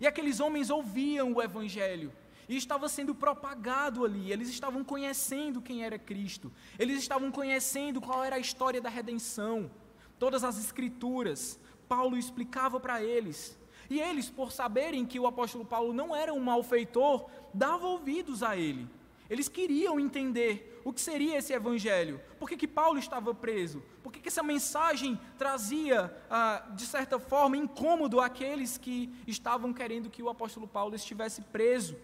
E 0.00 0.06
aqueles 0.06 0.40
homens 0.40 0.70
ouviam 0.70 1.32
o 1.32 1.42
evangelho 1.42 2.12
e 2.48 2.56
estava 2.56 2.88
sendo 2.88 3.14
propagado 3.14 4.04
ali, 4.04 4.32
eles 4.32 4.48
estavam 4.48 4.82
conhecendo 4.82 5.60
quem 5.60 5.84
era 5.84 5.98
Cristo, 5.98 6.50
eles 6.78 6.98
estavam 6.98 7.30
conhecendo 7.30 8.00
qual 8.00 8.24
era 8.24 8.36
a 8.36 8.38
história 8.38 8.80
da 8.80 8.88
redenção, 8.88 9.70
todas 10.18 10.42
as 10.42 10.58
escrituras, 10.58 11.60
Paulo 11.88 12.16
explicava 12.16 12.78
para 12.78 13.02
eles. 13.02 13.58
E 13.90 14.00
eles, 14.00 14.28
por 14.28 14.52
saberem 14.52 15.06
que 15.06 15.18
o 15.18 15.26
apóstolo 15.26 15.64
Paulo 15.64 15.94
não 15.94 16.14
era 16.14 16.32
um 16.32 16.40
malfeitor, 16.40 17.28
davam 17.54 17.92
ouvidos 17.92 18.42
a 18.42 18.56
ele. 18.56 18.86
Eles 19.30 19.48
queriam 19.48 19.98
entender 19.98 20.80
o 20.84 20.92
que 20.92 21.00
seria 21.00 21.38
esse 21.38 21.52
evangelho, 21.52 22.20
por 22.38 22.48
que, 22.48 22.56
que 22.56 22.68
Paulo 22.68 22.98
estava 22.98 23.34
preso, 23.34 23.82
por 24.02 24.12
que, 24.12 24.20
que 24.20 24.28
essa 24.28 24.42
mensagem 24.42 25.18
trazia, 25.36 26.16
ah, 26.30 26.66
de 26.74 26.86
certa 26.86 27.18
forma, 27.18 27.56
incômodo 27.56 28.20
àqueles 28.20 28.78
que 28.78 29.12
estavam 29.26 29.72
querendo 29.72 30.10
que 30.10 30.22
o 30.22 30.28
apóstolo 30.28 30.66
Paulo 30.66 30.94
estivesse 30.94 31.42
preso. 31.42 31.96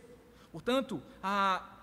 Portanto, 0.51 1.03
a, 1.23 1.75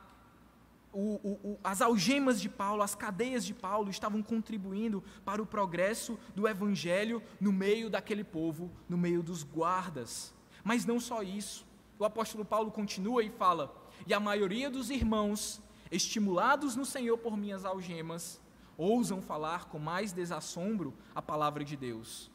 o, 0.94 1.38
o, 1.44 1.60
as 1.64 1.82
algemas 1.82 2.42
de 2.42 2.50
Paulo, 2.50 2.84
as 2.84 2.96
cadeias 2.96 3.46
de 3.46 3.54
Paulo 3.54 3.90
estavam 3.90 4.22
contribuindo 4.22 5.04
para 5.24 5.42
o 5.42 5.46
progresso 5.46 6.20
do 6.36 6.48
evangelho 6.48 7.24
no 7.40 7.52
meio 7.52 7.90
daquele 7.90 8.24
povo, 8.24 8.72
no 8.88 8.98
meio 8.98 9.24
dos 9.24 9.44
guardas. 9.44 10.34
Mas 10.64 10.86
não 10.86 11.00
só 11.00 11.24
isso. 11.24 11.66
O 11.98 12.06
apóstolo 12.06 12.44
Paulo 12.44 12.72
continua 12.72 13.24
e 13.24 13.30
fala: 13.30 13.74
E 14.06 14.14
a 14.14 14.20
maioria 14.20 14.70
dos 14.70 14.90
irmãos, 14.90 15.62
estimulados 15.92 16.76
no 16.76 16.86
Senhor 16.86 17.18
por 17.18 17.36
minhas 17.36 17.66
algemas, 17.66 18.42
ousam 18.78 19.22
falar 19.22 19.66
com 19.66 19.78
mais 19.78 20.14
desassombro 20.14 20.94
a 21.14 21.22
palavra 21.22 21.64
de 21.64 21.76
Deus. 21.76 22.32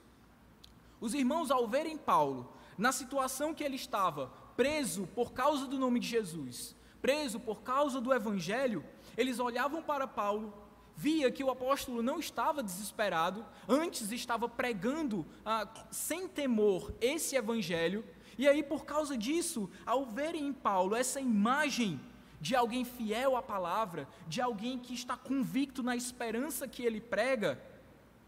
Os 1.01 1.15
irmãos, 1.15 1.51
ao 1.51 1.67
verem 1.67 1.97
Paulo, 1.97 2.53
na 2.77 2.93
situação 2.93 3.55
que 3.55 3.65
ele 3.65 3.77
estava, 3.77 4.31
preso 4.57 5.07
por 5.09 5.33
causa 5.33 5.67
do 5.67 5.79
nome 5.79 6.01
de 6.01 6.09
Jesus, 6.09 6.77
preso 7.01 7.41
por 7.41 7.63
causa 7.63 8.01
do 8.01 8.13
Evangelho, 8.13 8.85
eles 9.17 9.39
olhavam 9.39 9.83
para 9.83 10.07
Paulo, 10.07 10.53
via 10.95 11.31
que 11.31 11.45
o 11.45 11.51
apóstolo 11.51 12.03
não 12.03 12.19
estava 12.19 12.63
desesperado, 12.63 13.45
antes 13.69 14.11
estava 14.11 14.49
pregando 14.49 15.27
ah, 15.45 15.69
sem 15.91 16.27
temor 16.27 16.95
esse 17.01 17.37
Evangelho, 17.37 18.05
e 18.39 18.49
aí 18.49 18.63
por 18.63 18.85
causa 18.85 19.17
disso, 19.17 19.71
ao 19.85 20.07
verem 20.07 20.47
em 20.47 20.53
Paulo 20.53 20.95
essa 20.95 21.21
imagem 21.21 22.01
de 22.41 22.55
alguém 22.55 22.85
fiel 22.85 23.37
à 23.37 23.43
palavra, 23.43 24.09
de 24.27 24.41
alguém 24.41 24.79
que 24.79 24.95
está 24.95 25.17
convicto 25.17 25.83
na 25.83 25.97
esperança 25.97 26.69
que 26.69 26.83
ele 26.83 27.01
prega, 27.01 27.61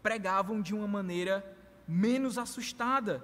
pregavam 0.01 0.61
de 0.61 0.73
uma 0.73 0.87
maneira 0.87 1.45
menos 1.87 2.37
assustada, 2.37 3.23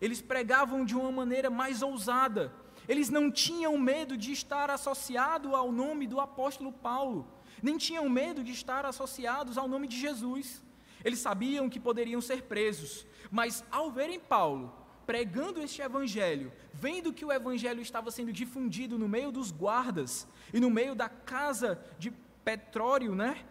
eles 0.00 0.20
pregavam 0.20 0.84
de 0.84 0.96
uma 0.96 1.12
maneira 1.12 1.50
mais 1.50 1.82
ousada. 1.82 2.52
Eles 2.88 3.10
não 3.10 3.30
tinham 3.30 3.76
medo 3.76 4.16
de 4.16 4.32
estar 4.32 4.70
associado 4.70 5.54
ao 5.54 5.70
nome 5.70 6.06
do 6.06 6.18
apóstolo 6.18 6.72
Paulo, 6.72 7.28
nem 7.62 7.76
tinham 7.76 8.08
medo 8.08 8.42
de 8.42 8.52
estar 8.52 8.86
associados 8.86 9.58
ao 9.58 9.68
nome 9.68 9.86
de 9.86 9.98
Jesus. 10.00 10.62
Eles 11.04 11.18
sabiam 11.18 11.68
que 11.68 11.78
poderiam 11.78 12.20
ser 12.20 12.42
presos, 12.42 13.06
mas 13.30 13.64
ao 13.70 13.90
verem 13.90 14.18
Paulo 14.18 14.79
pregando 15.10 15.60
este 15.60 15.82
evangelho, 15.82 16.52
vendo 16.72 17.12
que 17.12 17.24
o 17.24 17.32
evangelho 17.32 17.82
estava 17.82 18.12
sendo 18.12 18.32
difundido 18.32 18.96
no 18.96 19.08
meio 19.08 19.32
dos 19.32 19.50
guardas 19.50 20.24
e 20.54 20.60
no 20.60 20.70
meio 20.70 20.94
da 20.94 21.08
casa 21.08 21.84
de 21.98 22.12
petróleo, 22.44 23.12
né? 23.12 23.44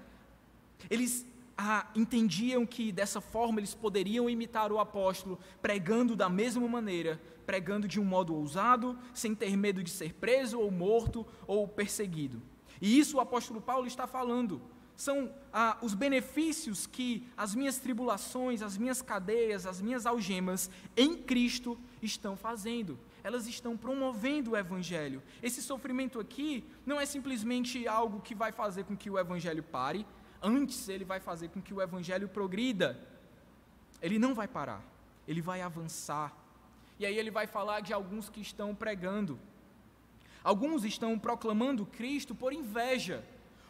Eles 0.89 1.25
ah, 1.57 1.85
entendiam 1.93 2.65
que 2.65 2.93
dessa 2.93 3.19
forma 3.19 3.59
eles 3.59 3.75
poderiam 3.75 4.29
imitar 4.29 4.71
o 4.71 4.79
apóstolo, 4.79 5.37
pregando 5.61 6.15
da 6.15 6.29
mesma 6.29 6.65
maneira, 6.65 7.21
pregando 7.45 7.89
de 7.89 7.99
um 7.99 8.05
modo 8.05 8.33
ousado, 8.33 8.97
sem 9.13 9.35
ter 9.35 9.57
medo 9.57 9.83
de 9.83 9.89
ser 9.89 10.13
preso 10.13 10.61
ou 10.61 10.71
morto 10.71 11.27
ou 11.45 11.67
perseguido. 11.67 12.41
E 12.79 12.97
isso 12.97 13.17
o 13.17 13.19
apóstolo 13.19 13.59
Paulo 13.59 13.85
está 13.85 14.07
falando. 14.07 14.61
São 14.99 15.31
ah, 15.53 15.77
os 15.81 15.93
benefícios 15.93 16.85
que 16.85 17.25
as 17.37 17.55
minhas 17.55 17.77
tribulações, 17.77 18.61
as 18.61 18.77
minhas 18.77 19.01
cadeias, 19.01 19.65
as 19.65 19.79
minhas 19.81 20.05
algemas 20.05 20.69
em 20.95 21.15
Cristo 21.15 21.79
estão 22.01 22.35
fazendo. 22.35 22.99
Elas 23.23 23.47
estão 23.47 23.77
promovendo 23.77 24.51
o 24.51 24.57
Evangelho. 24.57 25.21
Esse 25.41 25.61
sofrimento 25.61 26.19
aqui 26.19 26.65
não 26.85 26.99
é 26.99 27.05
simplesmente 27.05 27.87
algo 27.87 28.19
que 28.19 28.35
vai 28.35 28.51
fazer 28.51 28.83
com 28.83 28.95
que 28.95 29.09
o 29.09 29.17
Evangelho 29.17 29.63
pare, 29.63 30.05
Antes, 30.41 30.87
ele 30.87 31.03
vai 31.03 31.19
fazer 31.19 31.49
com 31.49 31.61
que 31.61 31.73
o 31.73 31.81
evangelho 31.81 32.27
progrida. 32.27 32.97
Ele 34.01 34.17
não 34.17 34.33
vai 34.33 34.47
parar, 34.47 34.81
ele 35.27 35.41
vai 35.41 35.61
avançar. 35.61 36.33
E 36.97 37.05
aí 37.05 37.17
ele 37.17 37.31
vai 37.31 37.45
falar 37.45 37.81
de 37.81 37.93
alguns 37.93 38.29
que 38.29 38.41
estão 38.41 38.73
pregando. 38.73 39.37
Alguns 40.41 40.85
estão 40.85 41.19
proclamando 41.19 41.85
Cristo 41.85 42.33
por 42.33 42.53
inveja, 42.53 43.23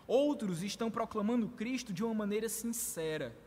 outros 0.10 0.64
estão 0.64 0.90
proclamando 0.90 1.48
Cristo 1.48 1.94
de 1.94 2.04
uma 2.04 2.14
maneira 2.14 2.50
sincera. 2.50 3.38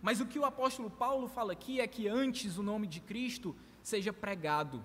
Mas 0.00 0.20
o 0.20 0.26
que 0.26 0.38
o 0.38 0.44
apóstolo 0.44 0.88
Paulo 0.88 1.28
fala 1.28 1.52
aqui 1.52 1.80
é 1.80 1.86
que 1.86 2.08
antes 2.08 2.56
o 2.56 2.62
nome 2.62 2.86
de 2.86 3.00
Cristo 3.00 3.54
seja 3.82 4.12
pregado, 4.12 4.84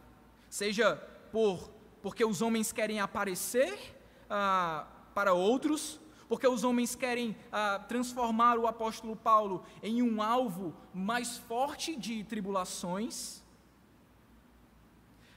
seja 0.50 0.96
por 1.32 1.77
porque 2.01 2.24
os 2.24 2.41
homens 2.41 2.72
querem 2.72 3.00
aparecer 3.00 3.96
ah, 4.29 4.88
para 5.13 5.34
outros, 5.34 6.00
porque 6.29 6.48
os 6.48 6.63
homens 6.63 6.96
querem 6.96 7.36
ah, 7.51 7.79
transformar 7.88 8.58
o 8.58 8.67
apóstolo 8.67 9.15
Paulo 9.15 9.63
em 9.82 10.01
um 10.01 10.22
alvo 10.22 10.74
mais 10.94 11.38
forte 11.38 11.96
de 11.96 12.24
tribulações, 12.24 13.44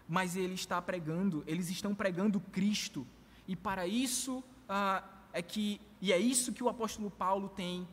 mas 0.08 0.36
ele 0.36 0.54
está 0.54 0.80
pregando, 0.80 1.42
eles 1.46 1.70
estão 1.70 1.94
pregando 1.94 2.40
Cristo, 2.40 3.06
e 3.48 3.56
para 3.56 3.86
isso 3.86 4.44
ah, 4.68 5.02
é 5.32 5.42
que, 5.42 5.80
e 6.00 6.12
é 6.12 6.18
isso 6.18 6.52
que 6.52 6.62
o 6.62 6.68
apóstolo 6.68 7.10
Paulo 7.10 7.48
tem, 7.48 7.86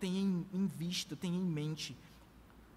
tem 0.00 0.16
em, 0.16 0.46
em 0.52 0.66
vista, 0.66 1.14
tem 1.14 1.34
em 1.34 1.44
mente. 1.44 1.96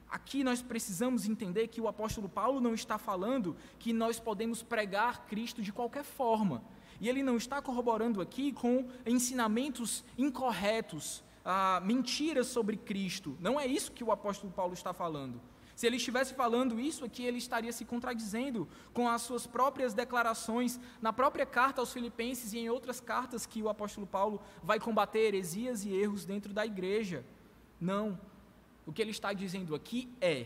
Aqui 0.10 0.44
nós 0.44 0.62
precisamos 0.62 1.26
entender 1.26 1.70
que 1.70 1.80
o 1.80 1.88
apóstolo 1.88 2.28
Paulo 2.28 2.60
não 2.60 2.74
está 2.74 2.98
falando 2.98 3.56
que 3.80 3.94
nós 3.94 4.20
podemos 4.20 4.62
pregar 4.62 5.26
Cristo 5.26 5.62
de 5.62 5.72
qualquer 5.72 6.04
forma. 6.04 6.62
E 7.00 7.08
ele 7.08 7.24
não 7.24 7.38
está 7.38 7.62
corroborando 7.62 8.22
aqui 8.22 8.52
com 8.52 8.88
ensinamentos 9.06 10.04
incorretos, 10.18 11.24
ah, 11.46 11.82
mentiras 11.84 12.48
sobre 12.48 12.76
Cristo. 12.76 13.38
Não 13.40 13.60
é 13.60 13.66
isso 13.66 13.92
que 13.92 14.04
o 14.04 14.12
apóstolo 14.12 14.52
Paulo 14.52 14.74
está 14.74 14.94
falando. 14.94 15.42
Se 15.82 15.88
ele 15.88 15.96
estivesse 15.96 16.36
falando 16.36 16.80
isso 16.80 17.04
aqui, 17.04 17.24
ele 17.24 17.40
estaria 17.40 17.72
se 17.72 17.84
contradizendo 17.84 18.70
com 18.94 19.10
as 19.10 19.24
suas 19.24 19.48
próprias 19.48 19.96
declarações 19.96 20.80
na 21.02 21.12
própria 21.12 21.44
carta 21.44 21.82
aos 21.82 21.92
Filipenses 21.92 22.54
e 22.54 22.60
em 22.60 22.70
outras 22.70 23.00
cartas 23.00 23.48
que 23.48 23.64
o 23.64 23.68
apóstolo 23.68 24.06
Paulo 24.06 24.40
vai 24.62 24.80
combater 24.80 25.22
heresias 25.22 25.84
e 25.84 25.92
erros 25.92 26.24
dentro 26.24 26.54
da 26.54 26.64
igreja. 26.64 27.26
Não. 27.80 28.16
O 28.86 28.94
que 28.94 29.02
ele 29.02 29.10
está 29.10 29.34
dizendo 29.34 29.74
aqui 29.74 30.08
é 30.22 30.46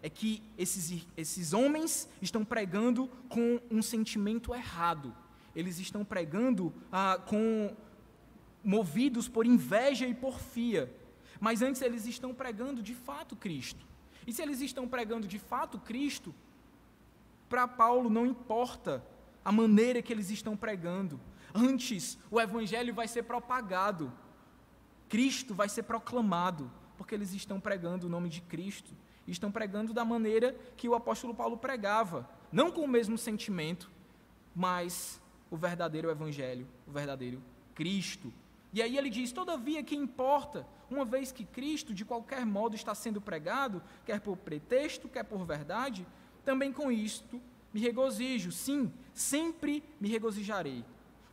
é 0.00 0.08
que 0.08 0.44
esses, 0.56 1.04
esses 1.16 1.52
homens 1.52 2.08
estão 2.22 2.44
pregando 2.44 3.08
com 3.28 3.60
um 3.68 3.82
sentimento 3.82 4.54
errado 4.54 5.12
eles 5.56 5.80
estão 5.80 6.04
pregando 6.04 6.72
ah, 6.92 7.20
com 7.26 7.74
movidos 8.62 9.26
por 9.28 9.44
inveja 9.44 10.06
e 10.06 10.14
porfia. 10.14 10.88
Mas 11.40 11.62
antes 11.62 11.82
eles 11.82 12.06
estão 12.06 12.32
pregando 12.32 12.80
de 12.80 12.94
fato 12.94 13.34
Cristo. 13.34 13.87
E 14.28 14.32
se 14.34 14.42
eles 14.42 14.60
estão 14.60 14.86
pregando 14.86 15.26
de 15.26 15.38
fato 15.38 15.78
Cristo, 15.78 16.34
para 17.48 17.66
Paulo 17.66 18.10
não 18.10 18.26
importa 18.26 19.02
a 19.42 19.50
maneira 19.50 20.02
que 20.02 20.12
eles 20.12 20.28
estão 20.28 20.54
pregando. 20.54 21.18
Antes, 21.54 22.18
o 22.30 22.38
evangelho 22.38 22.92
vai 22.92 23.08
ser 23.08 23.22
propagado. 23.22 24.12
Cristo 25.08 25.54
vai 25.54 25.66
ser 25.66 25.84
proclamado, 25.84 26.70
porque 26.98 27.14
eles 27.14 27.32
estão 27.32 27.58
pregando 27.58 28.06
o 28.06 28.10
nome 28.10 28.28
de 28.28 28.42
Cristo. 28.42 28.94
Estão 29.26 29.50
pregando 29.50 29.94
da 29.94 30.04
maneira 30.04 30.54
que 30.76 30.90
o 30.90 30.94
apóstolo 30.94 31.34
Paulo 31.34 31.56
pregava, 31.56 32.28
não 32.52 32.70
com 32.70 32.82
o 32.82 32.88
mesmo 32.88 33.16
sentimento, 33.16 33.90
mas 34.54 35.22
o 35.50 35.56
verdadeiro 35.56 36.10
evangelho, 36.10 36.68
o 36.86 36.90
verdadeiro 36.90 37.42
Cristo. 37.74 38.30
E 38.72 38.82
aí 38.82 38.96
ele 38.96 39.10
diz: 39.10 39.32
todavia, 39.32 39.82
que 39.82 39.96
importa, 39.96 40.66
uma 40.90 41.04
vez 41.04 41.32
que 41.32 41.44
Cristo, 41.44 41.94
de 41.94 42.04
qualquer 42.04 42.44
modo, 42.44 42.74
está 42.74 42.94
sendo 42.94 43.20
pregado, 43.20 43.82
quer 44.04 44.20
por 44.20 44.36
pretexto, 44.36 45.08
quer 45.08 45.24
por 45.24 45.44
verdade, 45.44 46.06
também 46.44 46.72
com 46.72 46.90
isto 46.90 47.40
me 47.72 47.80
regozijo, 47.80 48.50
sim, 48.50 48.92
sempre 49.12 49.82
me 50.00 50.08
regozijarei, 50.08 50.84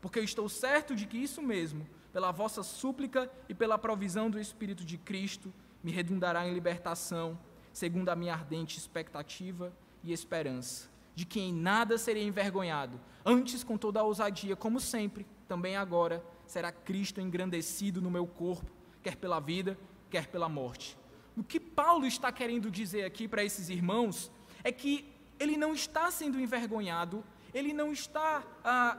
porque 0.02 0.20
eu 0.20 0.24
estou 0.24 0.50
certo 0.50 0.96
de 0.96 1.06
que 1.06 1.18
isso 1.18 1.42
mesmo, 1.42 1.88
pela 2.12 2.32
vossa 2.32 2.64
súplica 2.64 3.32
e 3.48 3.54
pela 3.54 3.78
provisão 3.78 4.30
do 4.30 4.40
Espírito 4.40 4.84
de 4.84 4.98
Cristo, 4.98 5.54
me 5.84 5.92
redundará 5.92 6.48
em 6.48 6.54
libertação, 6.54 7.40
segundo 7.72 8.10
a 8.10 8.16
minha 8.16 8.34
ardente 8.34 8.78
expectativa 8.78 9.72
e 10.04 10.12
esperança, 10.12 10.90
de 11.14 11.26
que 11.26 11.40
em 11.40 11.54
nada 11.54 11.98
serei 11.98 12.24
envergonhado, 12.24 13.00
antes 13.26 13.64
com 13.64 13.78
toda 13.78 14.00
a 14.00 14.04
ousadia, 14.04 14.56
como 14.56 14.80
sempre, 14.80 15.26
também 15.48 15.76
agora, 15.76 16.24
será 16.48 16.72
Cristo 16.72 17.22
engrandecido 17.22 18.02
no 18.02 18.12
meu 18.12 18.28
corpo, 18.28 18.72
quer 19.02 19.16
pela 19.16 19.40
vida, 19.40 19.78
quer 20.10 20.28
pela 20.28 20.50
morte. 20.50 20.98
O 21.36 21.44
que 21.44 21.60
Paulo 21.60 22.06
está 22.06 22.32
querendo 22.32 22.72
dizer 22.72 23.04
aqui 23.04 23.28
para 23.28 23.44
esses 23.44 23.70
irmãos 23.70 24.32
é 24.64 24.72
que 24.72 25.06
ele 25.40 25.58
não 25.58 25.74
está 25.74 26.10
sendo 26.10 26.40
envergonhado, 26.40 27.24
ele 27.54 27.74
não 27.74 27.92
está 27.92 28.44
ah, 28.64 28.98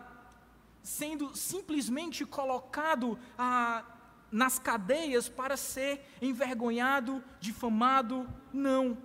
sendo 0.83 1.35
simplesmente 1.37 2.25
colocado 2.25 3.19
ah, 3.39 3.85
nas 4.31 4.59
cadeias 4.59 5.29
para 5.29 5.57
ser 5.57 6.07
envergonhado, 6.21 7.23
difamado. 7.41 8.29
Não. 8.53 8.99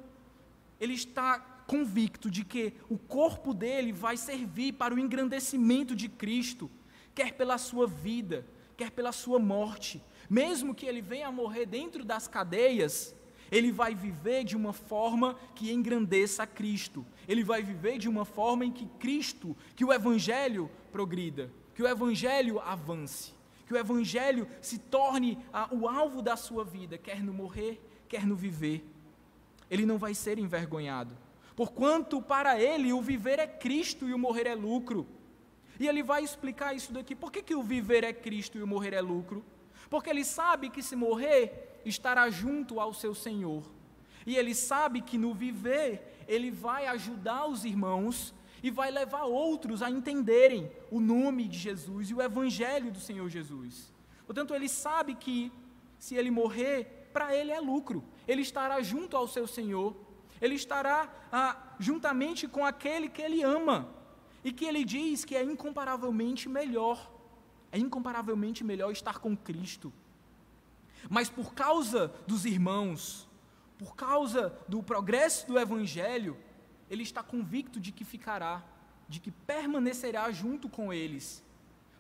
Ele 0.80 0.94
está 0.94 1.40
convicto 1.66 2.30
de 2.30 2.44
que 2.44 2.74
o 2.90 2.98
corpo 2.98 3.54
dele 3.54 3.94
vai 3.94 4.18
servir 4.18 4.74
para 4.74 4.94
o 4.94 5.00
engrandecimento 5.00 5.96
de 5.96 6.10
Cristo, 6.10 6.70
quer 7.14 7.34
pela 7.34 7.58
sua 7.58 7.88
vida, 7.88 8.46
quer 8.78 8.92
pela 8.92 9.12
sua 9.12 9.40
morte. 9.40 10.02
Mesmo 10.30 10.74
que 10.74 10.86
ele 10.86 11.02
venha 11.02 11.28
a 11.28 11.32
morrer 11.32 11.66
dentro 11.66 12.06
das 12.06 12.28
cadeias, 12.28 13.16
ele 13.52 13.70
vai 13.70 13.94
viver 13.94 14.46
de 14.46 14.56
uma 14.56 14.72
forma 14.72 15.36
que 15.54 15.72
engrandeça 15.72 16.44
a 16.44 16.48
Cristo. 16.48 17.06
Ele 17.28 17.44
vai 17.44 17.62
viver 17.62 17.98
de 17.98 18.08
uma 18.08 18.24
forma 18.24 18.64
em 18.64 18.72
que 18.72 18.86
Cristo, 18.98 19.56
que 19.76 19.84
o 19.84 19.92
Evangelho 19.92 20.72
progrida, 20.90 21.52
que 21.76 21.84
o 21.84 21.88
Evangelho 21.88 22.60
avance, 22.62 23.34
que 23.68 23.74
o 23.74 23.78
Evangelho 23.78 24.48
se 24.62 24.80
torne 24.80 25.38
ah, 25.52 25.68
o 25.70 25.88
alvo 25.88 26.22
da 26.22 26.38
sua 26.38 26.64
vida, 26.64 26.98
quer 26.98 27.22
no 27.22 27.34
morrer, 27.34 27.82
quer 28.08 28.26
no 28.26 28.38
viver. 28.38 28.86
Ele 29.70 29.86
não 29.86 29.98
vai 29.98 30.14
ser 30.14 30.40
envergonhado, 30.40 31.18
porquanto 31.54 32.22
para 32.22 32.60
ele 32.60 32.94
o 32.94 33.02
viver 33.02 33.38
é 33.38 33.48
Cristo 33.48 34.08
e 34.08 34.14
o 34.14 34.20
morrer 34.20 34.48
é 34.48 34.56
lucro. 34.56 35.06
E 35.80 35.88
ele 35.88 36.04
vai 36.04 36.24
explicar 36.24 36.76
isso 36.76 36.94
daqui. 36.94 37.16
Por 37.16 37.32
que, 37.32 37.42
que 37.42 37.56
o 37.56 37.64
viver 37.64 38.04
é 38.04 38.14
Cristo 38.14 38.58
e 38.58 38.64
o 38.64 38.68
morrer 38.68 38.94
é 38.94 39.02
lucro? 39.02 39.44
Porque 39.90 40.10
ele 40.10 40.24
sabe 40.24 40.70
que 40.70 40.82
se 40.82 40.96
morrer, 40.96 41.82
estará 41.86 42.30
junto 42.30 42.80
ao 42.80 42.94
seu 42.94 43.14
Senhor. 43.14 43.64
E 44.26 44.36
ele 44.36 44.54
sabe 44.54 45.02
que 45.02 45.18
no 45.18 45.34
viver, 45.34 46.24
ele 46.28 46.52
vai 46.52 46.86
ajudar 46.88 47.48
os 47.48 47.66
irmãos 47.66 48.34
e 48.64 48.70
vai 48.70 48.92
levar 48.92 49.24
outros 49.24 49.82
a 49.82 49.90
entenderem 49.90 50.72
o 50.92 51.00
nome 51.00 51.48
de 51.48 51.58
Jesus 51.58 52.10
e 52.10 52.14
o 52.14 52.22
evangelho 52.22 52.92
do 52.92 53.00
Senhor 53.00 53.28
Jesus. 53.28 53.92
Portanto, 54.26 54.54
ele 54.54 54.70
sabe 54.70 55.16
que 55.16 55.52
se 55.98 56.16
ele 56.16 56.30
morrer, 56.30 57.10
para 57.12 57.36
ele 57.36 57.52
é 57.52 57.60
lucro. 57.60 58.04
Ele 58.28 58.42
estará 58.42 58.82
junto 58.82 59.18
ao 59.18 59.28
seu 59.28 59.48
Senhor, 59.48 59.96
ele 60.40 60.56
estará 60.56 61.12
ah, 61.32 61.76
juntamente 61.80 62.48
com 62.48 62.66
aquele 62.66 63.10
que 63.10 63.22
ele 63.22 63.42
ama 63.44 64.01
e 64.44 64.52
que 64.52 64.66
ele 64.66 64.84
diz 64.84 65.24
que 65.24 65.36
é 65.36 65.44
incomparavelmente 65.44 66.50
melhor. 66.50 67.12
É 67.72 67.78
incomparavelmente 67.78 68.64
melhor 68.64 68.92
estar 68.92 69.20
com 69.20 69.36
Cristo. 69.36 69.94
Mas 71.10 71.30
por 71.30 71.54
causa 71.54 72.14
dos 72.28 72.46
irmãos, 72.46 73.28
por 73.78 73.96
causa 73.96 74.54
do 74.68 74.84
progresso 74.84 75.48
do 75.48 75.58
Evangelho, 75.58 76.38
ele 76.90 77.04
está 77.04 77.24
convicto 77.24 77.80
de 77.80 77.92
que 77.92 78.04
ficará, 78.04 78.64
de 79.08 79.20
que 79.20 79.32
permanecerá 79.32 80.32
junto 80.32 80.70
com 80.70 80.94
eles, 80.94 81.44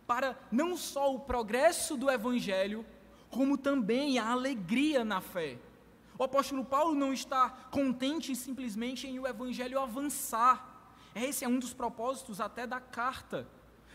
para 0.06 0.38
não 0.51 0.75
só 0.75 1.13
o 1.13 1.19
progresso 1.19 1.95
do 1.95 2.10
Evangelho, 2.10 2.86
como 3.30 3.58
também 3.58 4.19
a 4.19 4.30
alegria 4.30 5.06
na 5.06 5.21
fé. 5.21 5.58
O 6.19 6.23
apóstolo 6.23 6.63
Paulo 6.63 6.93
não 6.93 7.12
está 7.13 7.49
contente 7.71 8.36
simplesmente 8.36 9.08
em 9.08 9.17
o 9.17 9.25
Evangelho 9.25 9.80
avançar. 9.80 10.70
Esse 11.15 11.43
é 11.43 11.47
um 11.47 11.60
dos 11.60 11.74
propósitos 11.74 12.39
até 12.39 12.65
da 12.65 12.80
carta. 12.80 13.47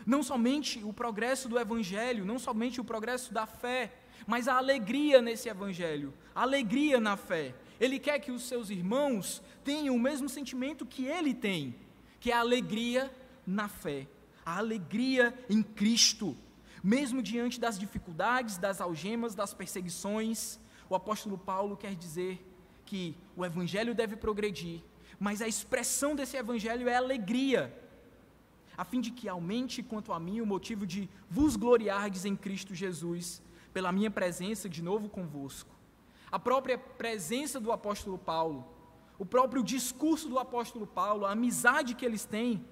Não 0.05 0.21
somente 0.21 0.83
o 0.83 0.93
progresso 0.93 1.49
do 1.49 1.59
Evangelho, 1.59 2.25
não 2.25 2.39
somente 2.39 2.79
o 2.79 2.83
progresso 2.83 3.33
da 3.33 3.45
fé, 3.45 3.93
mas 4.25 4.47
a 4.47 4.57
alegria 4.57 5.21
nesse 5.21 5.49
evangelho, 5.49 6.13
a 6.33 6.41
alegria 6.41 6.99
na 6.99 7.15
fé. 7.15 7.53
Ele 7.79 7.99
quer 7.99 8.19
que 8.19 8.31
os 8.31 8.43
seus 8.43 8.69
irmãos 8.69 9.41
tenham 9.63 9.95
o 9.95 9.99
mesmo 9.99 10.27
sentimento 10.27 10.85
que 10.85 11.05
ele 11.05 11.33
tem, 11.33 11.75
que 12.19 12.31
é 12.31 12.35
a 12.35 12.39
alegria 12.39 13.11
na 13.45 13.67
fé, 13.67 14.07
a 14.45 14.57
alegria 14.57 15.37
em 15.49 15.61
Cristo. 15.61 16.35
Mesmo 16.83 17.21
diante 17.21 17.59
das 17.59 17.77
dificuldades, 17.77 18.57
das 18.57 18.81
algemas, 18.81 19.35
das 19.35 19.53
perseguições, 19.53 20.59
o 20.89 20.95
apóstolo 20.95 21.37
Paulo 21.37 21.77
quer 21.77 21.95
dizer 21.95 22.43
que 22.85 23.15
o 23.35 23.45
evangelho 23.45 23.93
deve 23.93 24.15
progredir, 24.15 24.81
mas 25.19 25.41
a 25.41 25.47
expressão 25.47 26.15
desse 26.15 26.37
evangelho 26.37 26.87
é 26.87 26.95
alegria, 26.95 27.73
a 28.77 28.85
fim 28.85 29.01
de 29.01 29.11
que 29.11 29.27
aumente 29.27 29.81
quanto 29.81 30.13
a 30.13 30.19
mim 30.19 30.39
o 30.39 30.45
motivo 30.45 30.85
de 30.85 31.09
vos 31.29 31.55
gloriardes 31.55 32.25
em 32.25 32.35
Cristo 32.35 32.75
Jesus 32.75 33.41
pela 33.73 33.91
minha 33.91 34.11
presença 34.11 34.69
de 34.69 34.81
novo 34.81 35.09
convosco. 35.09 35.75
A 36.31 36.37
própria 36.37 36.77
presença 36.77 37.59
do 37.59 37.71
apóstolo 37.71 38.17
Paulo, 38.17 38.67
o 39.17 39.25
próprio 39.25 39.63
discurso 39.63 40.29
do 40.29 40.37
apóstolo 40.37 40.85
Paulo, 40.85 41.25
a 41.25 41.31
amizade 41.31 41.95
que 41.95 42.05
eles 42.05 42.25
têm, 42.25 42.63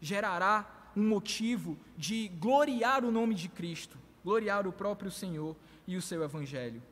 gerará 0.00 0.90
um 0.96 1.08
motivo 1.08 1.76
de 1.96 2.28
gloriar 2.28 3.04
o 3.04 3.10
nome 3.10 3.34
de 3.34 3.48
Cristo, 3.48 3.98
gloriar 4.24 4.66
o 4.66 4.72
próprio 4.72 5.10
Senhor 5.10 5.56
e 5.86 5.96
o 5.96 6.02
seu 6.02 6.22
Evangelho. 6.22 6.82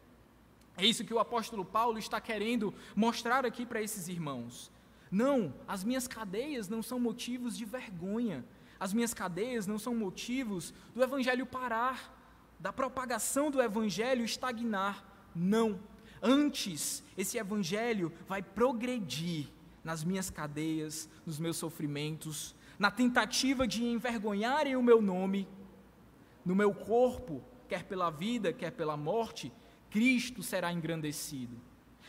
É 0.77 0.85
isso 0.85 1.05
que 1.05 1.15
o 1.15 1.19
apóstolo 1.19 1.65
Paulo 1.65 1.99
está 1.99 2.21
querendo 2.21 2.75
mostrar 2.95 3.47
aqui 3.47 3.65
para 3.65 3.81
esses 3.81 4.09
irmãos. 4.09 4.71
Não, 5.11 5.55
as 5.67 5.85
minhas 5.85 6.09
cadeias 6.09 6.69
não 6.69 6.83
são 6.83 6.99
motivos 6.99 7.57
de 7.57 7.65
vergonha, 7.65 8.45
as 8.79 8.93
minhas 8.93 9.15
cadeias 9.15 9.67
não 9.67 9.79
são 9.79 9.95
motivos 9.95 10.75
do 10.95 11.03
Evangelho 11.03 11.47
parar 11.47 12.17
da 12.59 12.73
propagação 12.73 13.51
do 13.51 13.61
evangelho 13.61 14.25
estagnar. 14.25 15.05
Não. 15.35 15.79
Antes, 16.23 17.03
esse 17.17 17.39
evangelho 17.39 18.13
vai 18.27 18.43
progredir 18.43 19.49
nas 19.85 20.03
minhas 20.03 20.31
cadeias, 20.31 21.09
nos 21.25 21.39
meus 21.39 21.57
sofrimentos, 21.57 22.55
na 22.79 22.91
tentativa 22.91 23.67
de 23.67 23.85
envergonharem 23.85 24.75
o 24.77 24.83
meu 24.83 25.01
nome, 25.01 25.47
no 26.45 26.55
meu 26.55 26.75
corpo, 26.75 27.43
quer 27.69 27.85
pela 27.85 28.11
vida, 28.11 28.53
quer 28.53 28.73
pela 28.73 28.97
morte, 28.97 29.53
Cristo 29.91 30.43
será 30.43 30.73
engrandecido. 30.73 31.57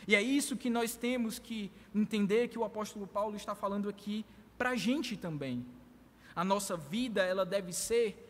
E 0.06 0.14
é 0.14 0.22
isso 0.22 0.56
que 0.56 0.70
nós 0.70 0.96
temos 0.96 1.38
que 1.38 1.70
entender 1.94 2.48
que 2.48 2.58
o 2.58 2.64
apóstolo 2.64 3.06
Paulo 3.06 3.36
está 3.36 3.54
falando 3.54 3.88
aqui 3.88 4.24
para 4.56 4.70
a 4.70 4.76
gente 4.76 5.16
também. 5.16 5.64
A 6.34 6.44
nossa 6.44 6.76
vida, 6.76 7.22
ela 7.22 7.44
deve 7.44 7.72
ser 7.72 8.24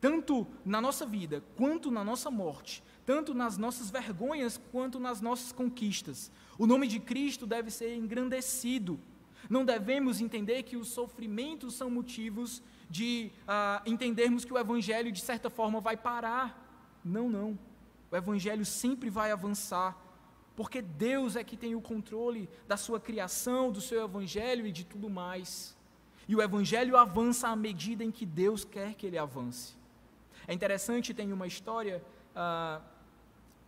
tanto 0.00 0.46
na 0.64 0.80
nossa 0.80 1.04
vida 1.04 1.42
quanto 1.56 1.90
na 1.90 2.02
nossa 2.02 2.30
morte, 2.30 2.82
tanto 3.04 3.34
nas 3.34 3.58
nossas 3.58 3.90
vergonhas 3.90 4.58
quanto 4.72 4.98
nas 4.98 5.20
nossas 5.20 5.52
conquistas. 5.52 6.30
O 6.58 6.66
nome 6.66 6.86
de 6.86 6.98
Cristo 6.98 7.46
deve 7.46 7.70
ser 7.70 7.94
engrandecido. 7.96 8.98
Não 9.48 9.64
devemos 9.64 10.20
entender 10.20 10.62
que 10.62 10.76
os 10.76 10.88
sofrimentos 10.88 11.74
são 11.74 11.90
motivos 11.90 12.62
de 12.88 13.30
ah, 13.46 13.82
entendermos 13.86 14.44
que 14.44 14.52
o 14.52 14.58
Evangelho, 14.58 15.12
de 15.12 15.20
certa 15.20 15.50
forma, 15.50 15.80
vai 15.80 15.96
parar. 15.96 16.98
Não, 17.04 17.28
não. 17.28 17.58
O 18.10 18.16
Evangelho 18.16 18.64
sempre 18.64 19.08
vai 19.08 19.30
avançar, 19.30 19.96
porque 20.60 20.82
Deus 20.82 21.36
é 21.36 21.42
que 21.42 21.56
tem 21.56 21.74
o 21.74 21.80
controle 21.80 22.46
da 22.68 22.76
sua 22.76 23.00
criação, 23.00 23.72
do 23.72 23.80
seu 23.80 24.04
Evangelho 24.04 24.66
e 24.66 24.70
de 24.70 24.84
tudo 24.84 25.08
mais. 25.08 25.74
E 26.28 26.36
o 26.36 26.42
Evangelho 26.42 26.98
avança 26.98 27.48
à 27.48 27.56
medida 27.56 28.04
em 28.04 28.10
que 28.10 28.26
Deus 28.26 28.62
quer 28.62 28.92
que 28.92 29.06
ele 29.06 29.16
avance. 29.16 29.74
É 30.46 30.52
interessante, 30.52 31.14
tem 31.14 31.32
uma 31.32 31.46
história 31.46 32.04
ah, 32.36 32.78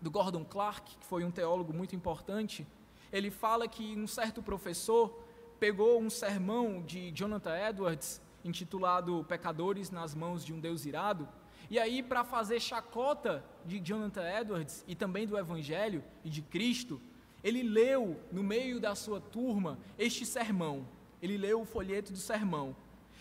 do 0.02 0.11
Gordon 0.11 0.44
Clark, 0.44 0.98
que 0.98 1.07
foi 1.07 1.24
um 1.24 1.31
teólogo 1.31 1.72
muito 1.72 1.96
importante. 1.96 2.66
Ele 3.11 3.31
fala 3.31 3.66
que 3.66 3.96
um 3.96 4.07
certo 4.07 4.42
professor 4.42 5.18
pegou 5.59 5.98
um 5.98 6.11
sermão 6.11 6.83
de 6.83 7.11
Jonathan 7.12 7.57
Edwards 7.57 8.20
intitulado 8.44 9.24
Pecadores 9.26 9.90
nas 9.90 10.14
Mãos 10.14 10.44
de 10.44 10.52
um 10.52 10.61
Deus 10.61 10.85
Irado. 10.85 11.26
E 11.72 11.78
aí, 11.78 12.02
para 12.02 12.22
fazer 12.22 12.61
chacota 12.61 13.42
de 13.64 13.80
Jonathan 13.80 14.28
Edwards 14.28 14.85
e 14.87 14.94
também 14.94 15.26
do 15.26 15.38
Evangelho 15.38 16.04
e 16.22 16.28
de 16.28 16.42
Cristo, 16.42 17.00
ele 17.42 17.62
leu 17.62 18.20
no 18.30 18.42
meio 18.42 18.78
da 18.78 18.94
sua 18.94 19.22
turma 19.22 19.78
este 19.98 20.26
sermão. 20.26 20.87
Ele 21.22 21.38
leu 21.38 21.62
o 21.62 21.64
folheto 21.64 22.12
do 22.12 22.18
sermão. 22.18 22.76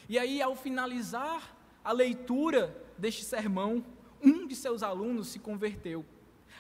E 0.10 0.20
aí, 0.20 0.42
ao 0.42 0.54
finalizar 0.54 1.56
a 1.82 1.94
leitura 1.94 2.76
deste 2.98 3.24
sermão, 3.24 3.86
um 4.22 4.46
de 4.46 4.54
seus 4.58 4.84
alunos 4.84 5.30
se 5.30 5.40
converteu. 5.40 6.06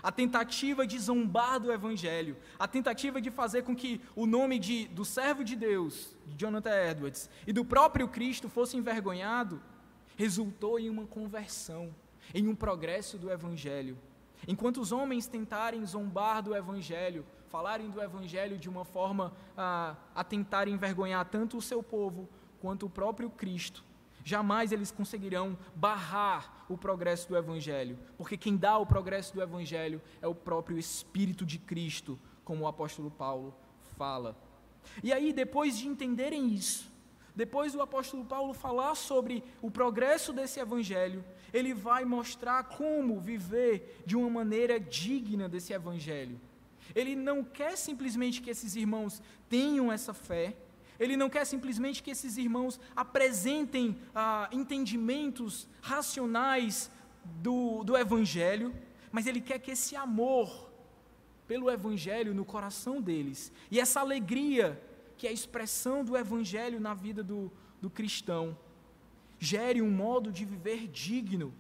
A 0.01 0.13
tentativa 0.13 0.88
de 0.88 0.97
zombar 0.97 1.60
do 1.60 1.73
Evangelho, 1.73 2.38
a 2.58 2.69
tentativa 2.69 3.19
de 3.19 3.30
fazer 3.30 3.63
com 3.63 3.75
que 3.75 3.99
o 4.15 4.25
nome 4.25 4.60
de, 4.60 4.88
do 4.88 5.04
servo 5.04 5.43
de 5.43 5.58
Deus, 5.58 6.15
de 6.25 6.38
Jonathan 6.38 6.73
Edwards, 6.89 7.30
e 7.45 7.51
do 7.51 7.65
próprio 7.65 8.08
Cristo 8.08 8.47
fosse 8.47 8.77
envergonhado, 8.77 9.62
resultou 10.15 10.80
em 10.80 10.89
uma 10.89 11.06
conversão, 11.06 11.93
em 12.34 12.47
um 12.47 12.56
progresso 12.56 13.17
do 13.17 13.32
Evangelho. 13.32 13.97
Enquanto 14.47 14.82
os 14.82 14.91
homens 14.91 15.28
tentarem 15.28 15.86
zombar 15.86 16.41
do 16.41 16.56
Evangelho, 16.56 17.26
falarem 17.47 17.89
do 17.89 18.02
Evangelho 18.02 18.58
de 18.58 18.69
uma 18.69 18.84
forma 18.86 19.34
a, 19.56 19.95
a 20.15 20.24
tentar 20.24 20.67
envergonhar 20.67 21.26
tanto 21.26 21.58
o 21.58 21.62
seu 21.62 21.84
povo 21.84 22.28
quanto 22.60 22.86
o 22.86 22.89
próprio 22.89 23.30
Cristo, 23.30 23.84
jamais 24.24 24.71
eles 24.71 24.91
conseguirão 24.91 25.58
barrar 25.76 26.65
o 26.69 26.78
progresso 26.78 27.28
do 27.28 27.38
Evangelho, 27.38 27.97
porque 28.17 28.38
quem 28.38 28.56
dá 28.56 28.78
o 28.78 28.86
progresso 28.86 29.34
do 29.34 29.41
Evangelho 29.41 30.02
é 30.21 30.28
o 30.28 30.36
próprio 30.36 30.78
Espírito 30.78 31.45
de 31.45 31.60
Cristo, 31.60 32.19
como 32.43 32.63
o 32.63 32.67
apóstolo 32.67 33.12
Paulo 33.12 33.54
fala. 33.97 34.36
E 35.04 35.13
aí, 35.13 35.32
depois 35.32 35.78
de 35.78 35.88
entenderem 35.88 36.54
isso, 36.54 36.90
depois 37.36 37.74
do 37.74 37.82
apóstolo 37.82 38.26
Paulo 38.26 38.54
falar 38.54 38.96
sobre 38.96 39.44
o 39.62 39.72
progresso 39.72 40.34
desse 40.34 40.60
evangelho, 40.60 41.24
ele 41.54 41.74
vai 41.74 42.04
mostrar 42.06 42.63
como 42.63 43.20
viver 43.20 44.02
de 44.06 44.15
uma 44.15 44.30
maneira 44.30 44.80
digna 44.80 45.48
desse 45.48 45.74
evangelho. 45.74 46.39
Ele 46.94 47.15
não 47.15 47.44
quer 47.44 47.78
simplesmente 47.78 48.41
que 48.41 48.50
esses 48.50 48.76
irmãos 48.76 49.22
tenham 49.50 49.91
essa 49.91 50.13
fé, 50.13 50.56
ele 51.00 51.17
não 51.17 51.30
quer 51.30 51.46
simplesmente 51.46 52.04
que 52.04 52.12
esses 52.12 52.38
irmãos 52.38 52.80
apresentem 52.96 53.98
ah, 54.13 54.48
entendimentos 54.52 55.67
racionais 55.82 56.91
do, 57.24 57.84
do 57.84 57.98
evangelho, 57.98 58.74
mas 59.12 59.26
ele 59.26 59.41
quer 59.41 59.58
que 59.60 59.72
esse 59.72 59.96
amor 59.96 60.70
pelo 61.48 61.70
evangelho 61.70 62.34
no 62.34 62.46
coração 62.46 63.02
deles 63.02 63.52
e 63.70 63.80
essa 63.80 64.00
alegria 64.00 64.82
que 65.21 65.27
é 65.27 65.29
a 65.29 65.34
expressão 65.34 66.03
do 66.03 66.17
Evangelho 66.17 66.79
na 66.79 66.95
vida 66.95 67.23
do, 67.23 67.51
do 67.79 67.91
cristão. 67.91 68.57
Gere 69.38 69.79
um 69.79 69.91
modo 69.91 70.31
de 70.31 70.43
viver 70.43 70.88
digno 70.88 71.53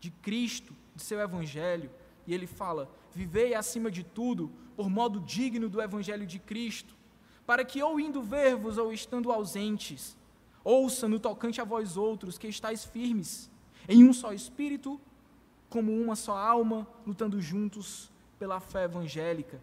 de 0.00 0.10
Cristo, 0.10 0.74
de 0.96 1.02
seu 1.02 1.20
Evangelho. 1.20 1.90
E 2.26 2.32
ele 2.32 2.46
fala: 2.46 2.90
vivei 3.14 3.52
acima 3.52 3.90
de 3.90 4.02
tudo 4.02 4.50
por 4.74 4.88
modo 4.88 5.20
digno 5.20 5.68
do 5.68 5.82
Evangelho 5.82 6.26
de 6.26 6.38
Cristo, 6.38 6.94
para 7.44 7.66
que, 7.66 7.82
ou 7.82 8.00
indo 8.00 8.22
ver-vos, 8.22 8.78
ou 8.78 8.90
estando 8.90 9.30
ausentes, 9.30 10.16
ouça 10.64 11.06
no 11.06 11.20
tocante 11.20 11.60
a 11.60 11.64
vós 11.64 11.98
outros 11.98 12.38
que 12.38 12.48
estáis 12.48 12.82
firmes, 12.82 13.50
em 13.86 14.02
um 14.04 14.14
só 14.14 14.32
espírito, 14.32 14.98
como 15.68 15.92
uma 15.92 16.16
só 16.16 16.34
alma, 16.34 16.88
lutando 17.06 17.42
juntos 17.42 18.10
pela 18.38 18.58
fé 18.58 18.84
evangélica 18.84 19.60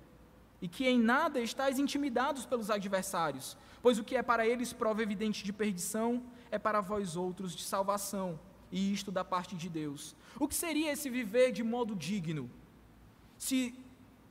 e 0.62 0.68
que 0.68 0.88
em 0.88 1.00
nada 1.00 1.40
estáis 1.40 1.80
intimidados 1.80 2.46
pelos 2.46 2.70
adversários, 2.70 3.58
pois 3.82 3.98
o 3.98 4.04
que 4.04 4.16
é 4.16 4.24
para 4.24 4.48
eles 4.48 4.74
prova 4.74 5.02
evidente 5.02 5.44
de 5.44 5.54
perdição, 5.54 6.24
é 6.52 6.60
para 6.60 6.82
vós 6.82 7.16
outros 7.16 7.56
de 7.56 7.64
salvação, 7.64 8.40
e 8.72 8.94
isto 8.94 9.12
da 9.12 9.24
parte 9.24 9.56
de 9.56 9.70
Deus. 9.70 10.16
O 10.40 10.48
que 10.48 10.56
seria 10.56 10.92
esse 10.92 11.10
viver 11.10 11.52
de 11.52 11.64
modo 11.64 11.96
digno? 11.96 12.50
Se, 13.38 13.74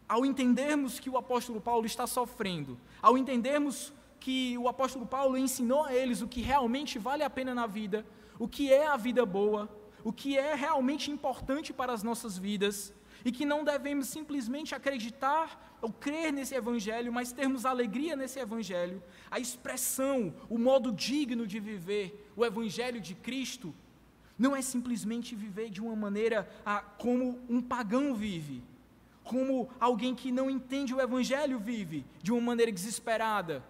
ao 0.08 0.24
entendermos 0.24 1.00
que 1.00 1.10
o 1.10 1.16
apóstolo 1.16 1.60
Paulo 1.60 1.86
está 1.86 2.06
sofrendo, 2.06 2.78
ao 3.00 3.16
entendermos 3.16 3.92
que 4.20 4.58
o 4.58 4.68
apóstolo 4.68 5.06
Paulo 5.06 5.36
ensinou 5.36 5.84
a 5.84 5.94
eles 5.94 6.20
o 6.20 6.28
que 6.28 6.40
realmente 6.40 6.98
vale 6.98 7.22
a 7.22 7.30
pena 7.30 7.54
na 7.54 7.66
vida, 7.66 8.04
o 8.38 8.46
que 8.46 8.72
é 8.72 8.86
a 8.86 8.96
vida 8.96 9.24
boa, 9.24 9.68
o 10.04 10.12
que 10.12 10.36
é 10.36 10.54
realmente 10.54 11.10
importante 11.10 11.72
para 11.72 11.92
as 11.92 12.02
nossas 12.02 12.36
vidas, 12.38 12.92
e 13.24 13.32
que 13.32 13.44
não 13.44 13.64
devemos 13.64 14.08
simplesmente 14.08 14.74
acreditar 14.74 15.76
ou 15.80 15.92
crer 15.92 16.32
nesse 16.32 16.54
evangelho, 16.54 17.12
mas 17.12 17.32
termos 17.32 17.64
alegria 17.64 18.16
nesse 18.16 18.38
evangelho, 18.38 19.02
a 19.30 19.38
expressão, 19.38 20.34
o 20.48 20.58
modo 20.58 20.92
digno 20.92 21.46
de 21.46 21.60
viver 21.60 22.30
o 22.36 22.44
evangelho 22.44 23.00
de 23.00 23.14
Cristo, 23.14 23.74
não 24.38 24.54
é 24.54 24.62
simplesmente 24.62 25.34
viver 25.34 25.68
de 25.68 25.80
uma 25.80 25.96
maneira 25.96 26.48
ah, 26.64 26.80
como 26.80 27.40
um 27.48 27.60
pagão 27.60 28.14
vive, 28.14 28.62
como 29.24 29.68
alguém 29.80 30.14
que 30.14 30.30
não 30.30 30.48
entende 30.48 30.94
o 30.94 31.00
evangelho 31.00 31.58
vive, 31.58 32.06
de 32.22 32.32
uma 32.32 32.40
maneira 32.40 32.72
desesperada, 32.72 33.62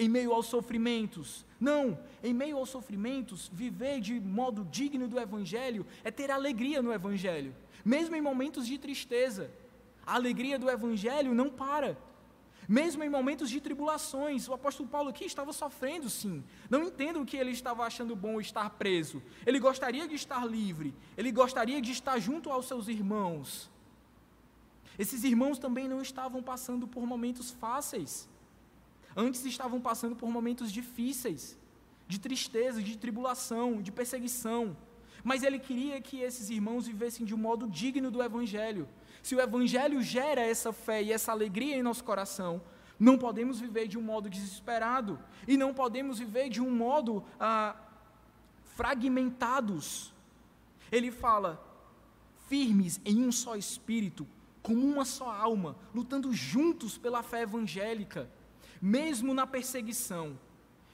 em 0.00 0.08
meio 0.08 0.32
aos 0.32 0.46
sofrimentos. 0.46 1.46
Não, 1.60 1.98
em 2.24 2.34
meio 2.34 2.56
aos 2.56 2.70
sofrimentos, 2.70 3.50
viver 3.52 4.00
de 4.00 4.18
modo 4.18 4.66
digno 4.70 5.06
do 5.06 5.20
evangelho 5.20 5.86
é 6.02 6.10
ter 6.10 6.30
alegria 6.30 6.82
no 6.82 6.92
evangelho 6.92 7.54
mesmo 7.84 8.14
em 8.14 8.20
momentos 8.20 8.66
de 8.66 8.78
tristeza, 8.78 9.50
a 10.06 10.14
alegria 10.14 10.58
do 10.58 10.70
Evangelho 10.70 11.34
não 11.34 11.50
para. 11.50 11.96
Mesmo 12.68 13.02
em 13.02 13.08
momentos 13.08 13.50
de 13.50 13.60
tribulações, 13.60 14.48
o 14.48 14.52
apóstolo 14.52 14.88
Paulo 14.88 15.08
aqui 15.08 15.24
estava 15.24 15.52
sofrendo, 15.52 16.08
sim. 16.08 16.44
Não 16.68 16.84
entendo 16.84 17.20
o 17.20 17.26
que 17.26 17.36
ele 17.36 17.50
estava 17.50 17.84
achando 17.84 18.14
bom 18.14 18.40
estar 18.40 18.70
preso. 18.70 19.20
Ele 19.44 19.58
gostaria 19.58 20.06
de 20.06 20.14
estar 20.14 20.46
livre. 20.46 20.94
Ele 21.16 21.32
gostaria 21.32 21.80
de 21.80 21.90
estar 21.90 22.18
junto 22.20 22.50
aos 22.50 22.66
seus 22.66 22.86
irmãos. 22.86 23.68
Esses 24.96 25.24
irmãos 25.24 25.58
também 25.58 25.88
não 25.88 26.00
estavam 26.00 26.42
passando 26.42 26.86
por 26.86 27.04
momentos 27.04 27.50
fáceis. 27.50 28.28
Antes 29.16 29.44
estavam 29.44 29.80
passando 29.80 30.14
por 30.16 30.28
momentos 30.28 30.70
difíceis, 30.70 31.58
de 32.06 32.18
tristeza, 32.18 32.82
de 32.82 32.96
tribulação, 32.96 33.80
de 33.80 33.92
perseguição. 33.92 34.76
Mas 35.22 35.42
ele 35.42 35.58
queria 35.58 36.00
que 36.00 36.20
esses 36.20 36.50
irmãos 36.50 36.86
vivessem 36.86 37.26
de 37.26 37.34
um 37.34 37.38
modo 37.38 37.68
digno 37.68 38.10
do 38.10 38.22
Evangelho. 38.22 38.88
Se 39.22 39.34
o 39.34 39.40
Evangelho 39.40 40.02
gera 40.02 40.40
essa 40.40 40.72
fé 40.72 41.02
e 41.02 41.12
essa 41.12 41.32
alegria 41.32 41.76
em 41.76 41.82
nosso 41.82 42.02
coração, 42.02 42.62
não 42.98 43.16
podemos 43.16 43.60
viver 43.60 43.86
de 43.86 43.98
um 43.98 44.02
modo 44.02 44.28
desesperado 44.28 45.18
e 45.46 45.56
não 45.56 45.72
podemos 45.72 46.18
viver 46.18 46.48
de 46.48 46.60
um 46.60 46.70
modo 46.70 47.24
ah, 47.38 47.76
fragmentados. 48.76 50.12
Ele 50.90 51.10
fala, 51.10 51.62
firmes 52.48 53.00
em 53.04 53.24
um 53.24 53.30
só 53.30 53.56
espírito, 53.56 54.26
como 54.62 54.84
uma 54.84 55.04
só 55.04 55.30
alma, 55.30 55.76
lutando 55.94 56.32
juntos 56.32 56.98
pela 56.98 57.22
fé 57.22 57.42
evangélica, 57.42 58.28
mesmo 58.80 59.34
na 59.34 59.46
perseguição, 59.46 60.38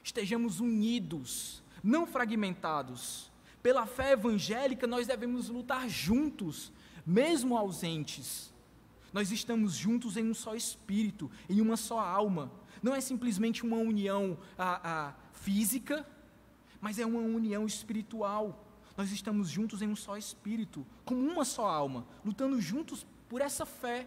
estejamos 0.03 0.61
unidos, 0.61 1.63
não 1.83 2.07
fragmentados. 2.07 3.31
Pela 3.63 3.87
fé 3.87 4.13
evangélica, 4.13 4.87
nós 4.87 5.07
devemos 5.07 5.49
lutar 5.49 5.89
juntos, 5.89 6.73
mesmo 7.05 7.57
ausentes. 7.57 8.53
Nós 9.13 9.31
estamos 9.31 9.75
juntos 9.75 10.17
em 10.17 10.29
um 10.29 10.35
só 10.35 10.55
espírito, 10.55 11.31
em 11.49 11.61
uma 11.61 11.77
só 11.77 11.99
alma. 11.99 12.51
Não 12.83 12.95
é 12.95 13.01
simplesmente 13.01 13.65
uma 13.65 13.77
união 13.77 14.39
a, 14.59 15.09
a, 15.09 15.15
física, 15.33 16.07
mas 16.81 16.99
é 16.99 17.07
uma 17.07 17.21
união 17.21 17.67
espiritual. 17.67 18.65
Nós 18.97 19.11
estamos 19.11 19.49
juntos 19.49 19.83
em 19.83 19.89
um 19.89 19.97
só 19.97 20.17
espírito, 20.17 20.87
como 21.05 21.21
uma 21.21 21.45
só 21.45 21.67
alma, 21.67 22.07
lutando 22.25 22.61
juntos 22.61 23.07
por 23.29 23.41
essa 23.41 23.67
fé, 23.67 24.07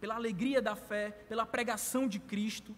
pela 0.00 0.14
alegria 0.14 0.60
da 0.60 0.76
fé, 0.76 1.10
pela 1.28 1.46
pregação 1.46 2.06
de 2.06 2.18
Cristo. 2.18 2.74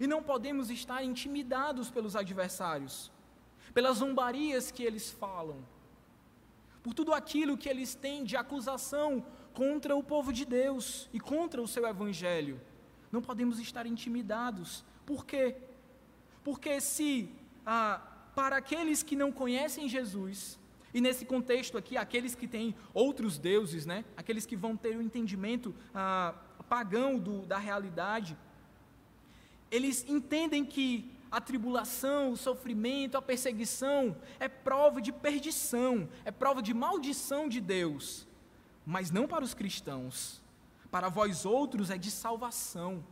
E 0.00 0.06
não 0.06 0.22
podemos 0.22 0.70
estar 0.70 1.02
intimidados 1.02 1.90
pelos 1.90 2.16
adversários 2.16 3.10
pelas 3.72 3.98
zombarias 3.98 4.70
que 4.70 4.82
eles 4.82 5.10
falam, 5.10 5.64
por 6.82 6.94
tudo 6.94 7.12
aquilo 7.12 7.56
que 7.56 7.68
eles 7.68 7.94
têm 7.94 8.24
de 8.24 8.36
acusação 8.36 9.24
contra 9.54 9.94
o 9.94 10.02
povo 10.02 10.32
de 10.32 10.44
Deus 10.44 11.08
e 11.12 11.20
contra 11.20 11.62
o 11.62 11.68
seu 11.68 11.86
evangelho. 11.86 12.60
Não 13.10 13.22
podemos 13.22 13.58
estar 13.58 13.86
intimidados. 13.86 14.84
Por 15.06 15.24
quê? 15.24 15.56
Porque 16.42 16.80
se 16.80 17.30
ah, 17.64 18.00
para 18.34 18.56
aqueles 18.56 19.02
que 19.02 19.14
não 19.14 19.30
conhecem 19.30 19.88
Jesus, 19.88 20.58
e 20.92 21.00
nesse 21.00 21.24
contexto 21.24 21.78
aqui, 21.78 21.96
aqueles 21.96 22.34
que 22.34 22.48
têm 22.48 22.74
outros 22.92 23.38
deuses, 23.38 23.86
né? 23.86 24.04
aqueles 24.16 24.44
que 24.44 24.56
vão 24.56 24.76
ter 24.76 24.96
o 24.96 24.98
um 24.98 25.02
entendimento 25.02 25.74
ah, 25.94 26.34
pagão 26.68 27.18
do, 27.18 27.42
da 27.42 27.58
realidade, 27.58 28.36
eles 29.72 30.04
entendem 30.06 30.64
que 30.64 31.10
a 31.30 31.40
tribulação, 31.40 32.32
o 32.32 32.36
sofrimento, 32.36 33.16
a 33.16 33.22
perseguição 33.22 34.14
é 34.38 34.48
prova 34.48 35.00
de 35.00 35.10
perdição, 35.10 36.06
é 36.26 36.30
prova 36.30 36.60
de 36.60 36.74
maldição 36.74 37.48
de 37.48 37.58
Deus, 37.58 38.28
mas 38.84 39.10
não 39.10 39.26
para 39.26 39.42
os 39.42 39.54
cristãos. 39.54 40.42
Para 40.90 41.08
vós 41.08 41.46
outros 41.46 41.88
é 41.88 41.96
de 41.96 42.10
salvação. 42.10 43.02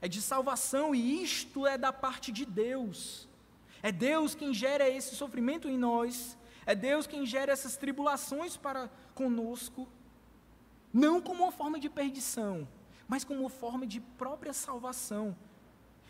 É 0.00 0.08
de 0.08 0.22
salvação 0.22 0.94
e 0.94 1.22
isto 1.22 1.66
é 1.66 1.76
da 1.76 1.92
parte 1.92 2.32
de 2.32 2.46
Deus. 2.46 3.28
É 3.82 3.92
Deus 3.92 4.34
quem 4.34 4.54
gera 4.54 4.88
esse 4.88 5.14
sofrimento 5.14 5.68
em 5.68 5.76
nós, 5.76 6.38
é 6.64 6.74
Deus 6.74 7.06
quem 7.06 7.26
gera 7.26 7.52
essas 7.52 7.76
tribulações 7.76 8.56
para 8.56 8.88
conosco, 9.14 9.86
não 10.90 11.20
como 11.20 11.42
uma 11.42 11.52
forma 11.52 11.78
de 11.78 11.90
perdição, 11.90 12.66
mas 13.06 13.24
como 13.24 13.40
uma 13.40 13.50
forma 13.50 13.86
de 13.86 14.00
própria 14.00 14.54
salvação. 14.54 15.36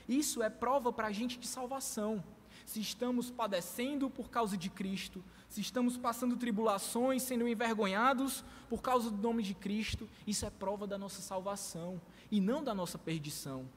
Isso 0.08 0.42
é 0.42 0.50
prova 0.50 0.92
para 0.92 1.08
a 1.08 1.12
gente 1.12 1.38
de 1.38 1.46
salvação. 1.46 2.22
Se 2.64 2.80
estamos 2.80 3.30
padecendo 3.30 4.08
por 4.08 4.30
causa 4.30 4.56
de 4.56 4.70
Cristo, 4.70 5.22
se 5.48 5.60
estamos 5.60 5.96
passando 5.96 6.36
tribulações, 6.36 7.22
sendo 7.22 7.46
envergonhados 7.46 8.44
por 8.68 8.80
causa 8.80 9.10
do 9.10 9.16
nome 9.16 9.42
de 9.42 9.54
Cristo, 9.54 10.08
isso 10.26 10.46
é 10.46 10.50
prova 10.50 10.86
da 10.86 10.96
nossa 10.96 11.20
salvação 11.20 12.00
e 12.30 12.40
não 12.40 12.62
da 12.62 12.74
nossa 12.74 12.98
perdição. 12.98 13.68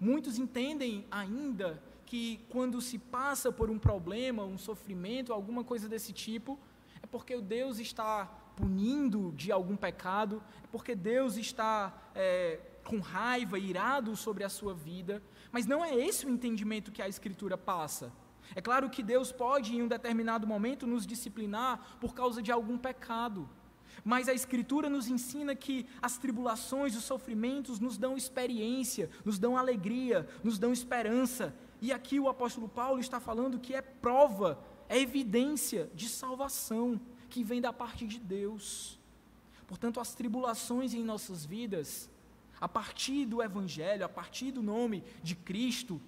Muitos 0.00 0.38
entendem 0.38 1.04
ainda 1.10 1.82
que 2.06 2.40
quando 2.48 2.80
se 2.80 2.98
passa 2.98 3.52
por 3.52 3.68
um 3.68 3.78
problema, 3.78 4.42
um 4.42 4.56
sofrimento, 4.56 5.32
alguma 5.32 5.62
coisa 5.62 5.88
desse 5.88 6.12
tipo, 6.12 6.58
é 7.02 7.06
porque 7.06 7.38
Deus 7.40 7.78
está 7.78 8.24
punindo 8.56 9.32
de 9.36 9.52
algum 9.52 9.76
pecado, 9.76 10.42
é 10.64 10.66
porque 10.72 10.94
Deus 10.94 11.36
está 11.36 12.10
é, 12.14 12.58
com 12.88 13.00
raiva, 13.00 13.58
irado 13.58 14.16
sobre 14.16 14.42
a 14.44 14.48
sua 14.48 14.72
vida. 14.72 15.22
Mas 15.52 15.66
não 15.66 15.84
é 15.84 15.94
esse 15.94 16.24
o 16.24 16.30
entendimento 16.30 16.90
que 16.90 17.02
a 17.02 17.08
Escritura 17.08 17.56
passa. 17.58 18.10
É 18.54 18.62
claro 18.62 18.88
que 18.88 19.02
Deus 19.02 19.30
pode, 19.30 19.76
em 19.76 19.82
um 19.82 19.88
determinado 19.88 20.46
momento, 20.46 20.86
nos 20.86 21.06
disciplinar 21.06 21.98
por 22.00 22.14
causa 22.14 22.40
de 22.40 22.50
algum 22.50 22.78
pecado. 22.78 23.46
Mas 24.02 24.26
a 24.26 24.32
Escritura 24.32 24.88
nos 24.88 25.06
ensina 25.06 25.54
que 25.54 25.86
as 26.00 26.16
tribulações, 26.16 26.96
os 26.96 27.04
sofrimentos 27.04 27.78
nos 27.78 27.98
dão 27.98 28.16
experiência, 28.16 29.10
nos 29.22 29.38
dão 29.38 29.54
alegria, 29.54 30.26
nos 30.42 30.58
dão 30.58 30.72
esperança. 30.72 31.54
E 31.82 31.92
aqui 31.92 32.18
o 32.18 32.28
apóstolo 32.28 32.70
Paulo 32.70 33.00
está 33.00 33.20
falando 33.20 33.58
que 33.58 33.74
é 33.74 33.82
prova, 33.82 34.58
é 34.88 34.98
evidência 34.98 35.90
de 35.94 36.08
salvação 36.08 36.98
que 37.28 37.44
vem 37.44 37.60
da 37.60 37.72
parte 37.72 38.06
de 38.06 38.18
Deus. 38.18 38.98
Portanto, 39.66 40.00
as 40.00 40.14
tribulações 40.14 40.94
em 40.94 41.04
nossas 41.04 41.44
vidas, 41.44 42.10
a 42.60 42.68
partir 42.68 43.24
do 43.24 43.42
Evangelho, 43.42 44.04
a 44.04 44.08
partir 44.08 44.50
do 44.50 44.62
nome 44.62 45.04
de 45.22 45.34
Cristo, 45.34 46.00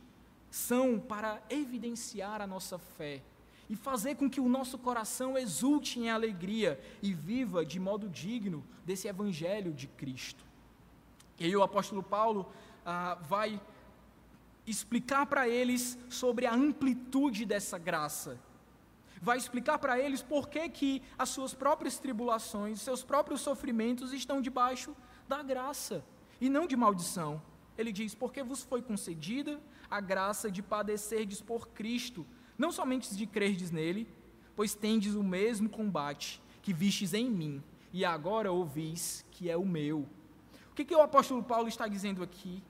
são 0.50 0.98
para 0.98 1.40
evidenciar 1.48 2.40
a 2.40 2.46
nossa 2.46 2.78
fé 2.78 3.22
e 3.68 3.76
fazer 3.76 4.16
com 4.16 4.28
que 4.28 4.40
o 4.40 4.48
nosso 4.48 4.76
coração 4.76 5.38
exulte 5.38 6.00
em 6.00 6.10
alegria 6.10 6.80
e 7.00 7.14
viva 7.14 7.64
de 7.64 7.78
modo 7.78 8.08
digno 8.08 8.66
desse 8.84 9.06
Evangelho 9.06 9.72
de 9.72 9.86
Cristo. 9.86 10.44
E 11.38 11.44
aí 11.44 11.56
o 11.56 11.62
apóstolo 11.62 12.02
Paulo 12.02 12.52
ah, 12.84 13.16
vai 13.22 13.60
explicar 14.66 15.24
para 15.26 15.48
eles 15.48 15.96
sobre 16.08 16.46
a 16.46 16.54
amplitude 16.54 17.46
dessa 17.46 17.78
graça. 17.78 18.40
Vai 19.22 19.38
explicar 19.38 19.78
para 19.78 20.00
eles 20.00 20.20
por 20.20 20.48
que, 20.48 20.68
que 20.68 21.02
as 21.16 21.28
suas 21.28 21.54
próprias 21.54 21.98
tribulações, 21.98 22.80
seus 22.80 23.04
próprios 23.04 23.40
sofrimentos 23.40 24.12
estão 24.12 24.40
debaixo 24.40 24.96
da 25.28 25.42
graça 25.42 26.04
e 26.40 26.48
não 26.48 26.66
de 26.66 26.76
maldição. 26.76 27.42
Ele 27.76 27.92
diz: 27.92 28.14
Porque 28.14 28.42
vos 28.42 28.62
foi 28.62 28.82
concedida 28.82 29.60
a 29.90 30.00
graça 30.00 30.50
de 30.50 30.62
padecerdes 30.62 31.40
por 31.40 31.68
Cristo, 31.68 32.26
não 32.56 32.72
somente 32.72 33.14
de 33.14 33.26
crerdes 33.26 33.70
nele, 33.70 34.08
pois 34.54 34.74
tendes 34.74 35.14
o 35.14 35.22
mesmo 35.22 35.68
combate 35.68 36.40
que 36.62 36.72
vistes 36.72 37.14
em 37.14 37.30
mim, 37.30 37.62
e 37.92 38.04
agora 38.04 38.52
ouvis 38.52 39.24
que 39.30 39.50
é 39.50 39.56
o 39.56 39.64
meu. 39.64 40.08
O 40.70 40.74
que, 40.74 40.84
que 40.84 40.94
o 40.94 41.00
apóstolo 41.00 41.42
Paulo 41.42 41.68
está 41.68 41.88
dizendo 41.88 42.22
aqui? 42.22 42.62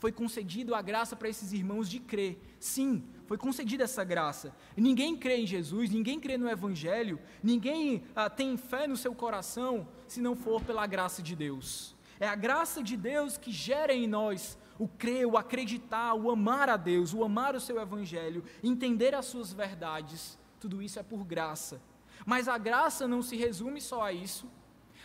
foi 0.00 0.10
concedido 0.10 0.74
a 0.74 0.80
graça 0.80 1.14
para 1.14 1.28
esses 1.28 1.52
irmãos 1.52 1.88
de 1.88 2.00
crer. 2.00 2.40
Sim, 2.58 3.04
foi 3.26 3.36
concedida 3.36 3.84
essa 3.84 4.02
graça. 4.02 4.56
Ninguém 4.74 5.14
crê 5.14 5.36
em 5.36 5.46
Jesus, 5.46 5.90
ninguém 5.90 6.18
crê 6.18 6.38
no 6.38 6.48
Evangelho, 6.48 7.20
ninguém 7.42 8.02
ah, 8.16 8.30
tem 8.30 8.56
fé 8.56 8.86
no 8.86 8.96
seu 8.96 9.14
coração 9.14 9.86
se 10.08 10.18
não 10.18 10.34
for 10.34 10.64
pela 10.64 10.86
graça 10.86 11.22
de 11.22 11.36
Deus. 11.36 11.94
É 12.20 12.28
a 12.28 12.34
graça 12.34 12.82
de 12.82 12.96
Deus 12.96 13.36
que 13.36 13.50
gera 13.50 13.92
em 13.92 14.06
nós 14.06 14.58
o 14.78 14.86
crer, 14.86 15.26
o 15.26 15.36
acreditar, 15.36 16.14
o 16.14 16.30
amar 16.30 16.68
a 16.68 16.76
Deus, 16.76 17.12
o 17.12 17.24
amar 17.24 17.56
o 17.56 17.60
seu 17.60 17.80
Evangelho, 17.80 18.44
entender 18.62 19.14
as 19.14 19.26
suas 19.26 19.52
verdades. 19.52 20.38
Tudo 20.60 20.82
isso 20.82 20.98
é 20.98 21.02
por 21.02 21.24
graça. 21.24 21.80
Mas 22.24 22.46
a 22.46 22.58
graça 22.58 23.08
não 23.08 23.22
se 23.22 23.36
resume 23.36 23.80
só 23.80 24.02
a 24.02 24.12
isso. 24.12 24.46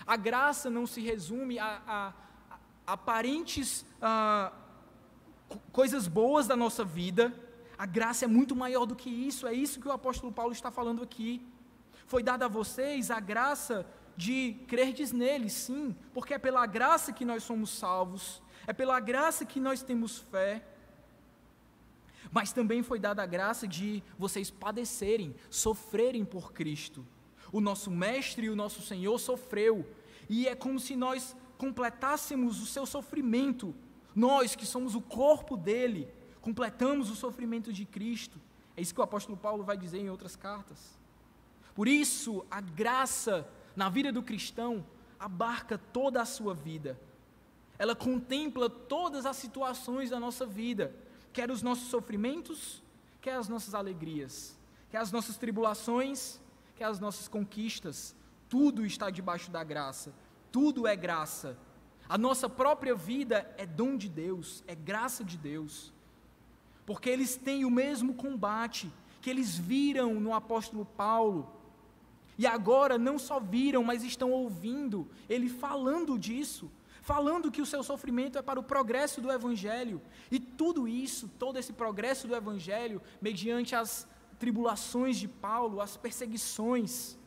A 0.05 0.17
graça 0.17 0.69
não 0.69 0.85
se 0.85 1.01
resume 1.01 1.57
a, 1.57 1.81
a, 1.87 2.13
a 2.87 2.93
aparentes. 2.93 3.85
A, 4.01 4.51
coisas 5.71 6.07
boas 6.07 6.47
da 6.47 6.55
nossa 6.55 6.83
vida, 6.83 7.33
a 7.77 7.85
graça 7.85 8.25
é 8.25 8.27
muito 8.27 8.55
maior 8.55 8.85
do 8.85 8.95
que 8.95 9.09
isso, 9.09 9.47
é 9.47 9.53
isso 9.53 9.79
que 9.79 9.87
o 9.87 9.91
apóstolo 9.91 10.31
Paulo 10.31 10.51
está 10.51 10.71
falando 10.71 11.03
aqui. 11.03 11.45
Foi 12.07 12.21
dada 12.23 12.45
a 12.45 12.49
vocês 12.49 13.11
a 13.11 13.19
graça 13.19 13.85
de 14.15 14.55
crerdes 14.67 15.11
nele, 15.11 15.49
sim, 15.49 15.95
porque 16.13 16.33
é 16.33 16.37
pela 16.37 16.65
graça 16.65 17.11
que 17.11 17.25
nós 17.25 17.43
somos 17.43 17.69
salvos, 17.69 18.41
é 18.67 18.73
pela 18.73 18.99
graça 18.99 19.45
que 19.45 19.59
nós 19.59 19.81
temos 19.81 20.17
fé. 20.17 20.65
Mas 22.31 22.51
também 22.51 22.83
foi 22.83 22.99
dada 22.99 23.23
a 23.23 23.25
graça 23.25 23.67
de 23.67 24.03
vocês 24.17 24.49
padecerem, 24.49 25.35
sofrerem 25.49 26.25
por 26.25 26.53
Cristo. 26.53 27.05
O 27.51 27.61
nosso 27.61 27.89
Mestre 27.91 28.47
e 28.47 28.49
o 28.49 28.55
nosso 28.55 28.81
Senhor 28.81 29.17
sofreu, 29.19 29.87
e 30.29 30.47
é 30.47 30.55
como 30.55 30.79
se 30.79 30.95
nós 30.95 31.35
completássemos 31.57 32.61
o 32.61 32.65
seu 32.65 32.85
sofrimento 32.85 33.73
nós 34.15 34.55
que 34.55 34.65
somos 34.65 34.95
o 34.95 35.01
corpo 35.01 35.57
dele, 35.57 36.07
completamos 36.41 37.11
o 37.11 37.15
sofrimento 37.15 37.73
de 37.73 37.85
Cristo. 37.85 38.39
É 38.77 38.81
isso 38.81 38.93
que 38.93 38.99
o 38.99 39.03
apóstolo 39.03 39.37
Paulo 39.37 39.63
vai 39.63 39.77
dizer 39.77 39.99
em 39.99 40.09
outras 40.09 40.37
cartas. 40.37 40.97
Por 41.75 41.87
isso, 41.87 42.45
a 42.49 42.61
graça 42.61 43.47
na 43.75 43.89
vida 43.89 44.11
do 44.11 44.23
cristão 44.23 44.85
abarca 45.19 45.77
toda 45.77 46.21
a 46.21 46.25
sua 46.25 46.53
vida. 46.53 46.99
Ela 47.77 47.95
contempla 47.95 48.69
todas 48.69 49.25
as 49.25 49.35
situações 49.35 50.09
da 50.09 50.19
nossa 50.19 50.45
vida, 50.45 50.95
quer 51.33 51.51
os 51.51 51.61
nossos 51.61 51.89
sofrimentos, 51.89 52.81
quer 53.21 53.35
as 53.35 53.49
nossas 53.49 53.73
alegrias, 53.73 54.57
quer 54.89 54.99
as 54.99 55.11
nossas 55.11 55.37
tribulações, 55.37 56.39
quer 56.75 56.85
as 56.85 56.99
nossas 56.99 57.27
conquistas. 57.27 58.15
Tudo 58.47 58.85
está 58.85 59.09
debaixo 59.09 59.51
da 59.51 59.63
graça. 59.63 60.13
Tudo 60.51 60.87
é 60.87 60.95
graça. 60.95 61.57
A 62.07 62.17
nossa 62.17 62.47
própria 62.47 62.93
vida 62.95 63.51
é 63.57 63.65
dom 63.65 63.97
de 63.97 64.07
Deus, 64.07 64.63
é 64.67 64.75
graça 64.75 65.23
de 65.23 65.37
Deus. 65.37 65.91
Porque 66.85 67.09
eles 67.09 67.35
têm 67.35 67.65
o 67.65 67.71
mesmo 67.71 68.13
combate 68.13 68.91
que 69.21 69.29
eles 69.29 69.57
viram 69.57 70.19
no 70.19 70.33
apóstolo 70.33 70.85
Paulo. 70.85 71.51
E 72.37 72.45
agora 72.45 72.97
não 72.97 73.17
só 73.17 73.39
viram, 73.39 73.83
mas 73.83 74.03
estão 74.03 74.31
ouvindo 74.31 75.07
ele 75.29 75.49
falando 75.49 76.19
disso, 76.19 76.69
falando 77.01 77.51
que 77.51 77.61
o 77.61 77.65
seu 77.65 77.83
sofrimento 77.83 78.37
é 78.37 78.41
para 78.41 78.59
o 78.59 78.63
progresso 78.63 79.21
do 79.21 79.31
evangelho. 79.31 80.01
E 80.29 80.39
tudo 80.39 80.87
isso, 80.87 81.29
todo 81.39 81.57
esse 81.57 81.71
progresso 81.71 82.27
do 82.27 82.35
evangelho, 82.35 83.01
mediante 83.21 83.75
as 83.75 84.07
tribulações 84.37 85.17
de 85.17 85.27
Paulo, 85.27 85.79
as 85.79 85.95
perseguições, 85.95 87.17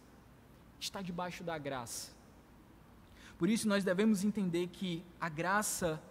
está 0.78 1.00
debaixo 1.00 1.42
da 1.42 1.56
graça. 1.56 2.12
Por 3.38 3.48
isso 3.48 3.68
nós 3.68 3.84
devemos 3.84 4.24
entender 4.24 4.66
que 4.68 5.04
a 5.20 5.28
graça 5.28 6.02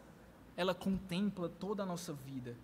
ela 0.55 0.73
contempla 0.73 1.47
toda 1.47 1.83
a 1.83 1.85
nossa 1.85 2.13
vida. 2.13 2.55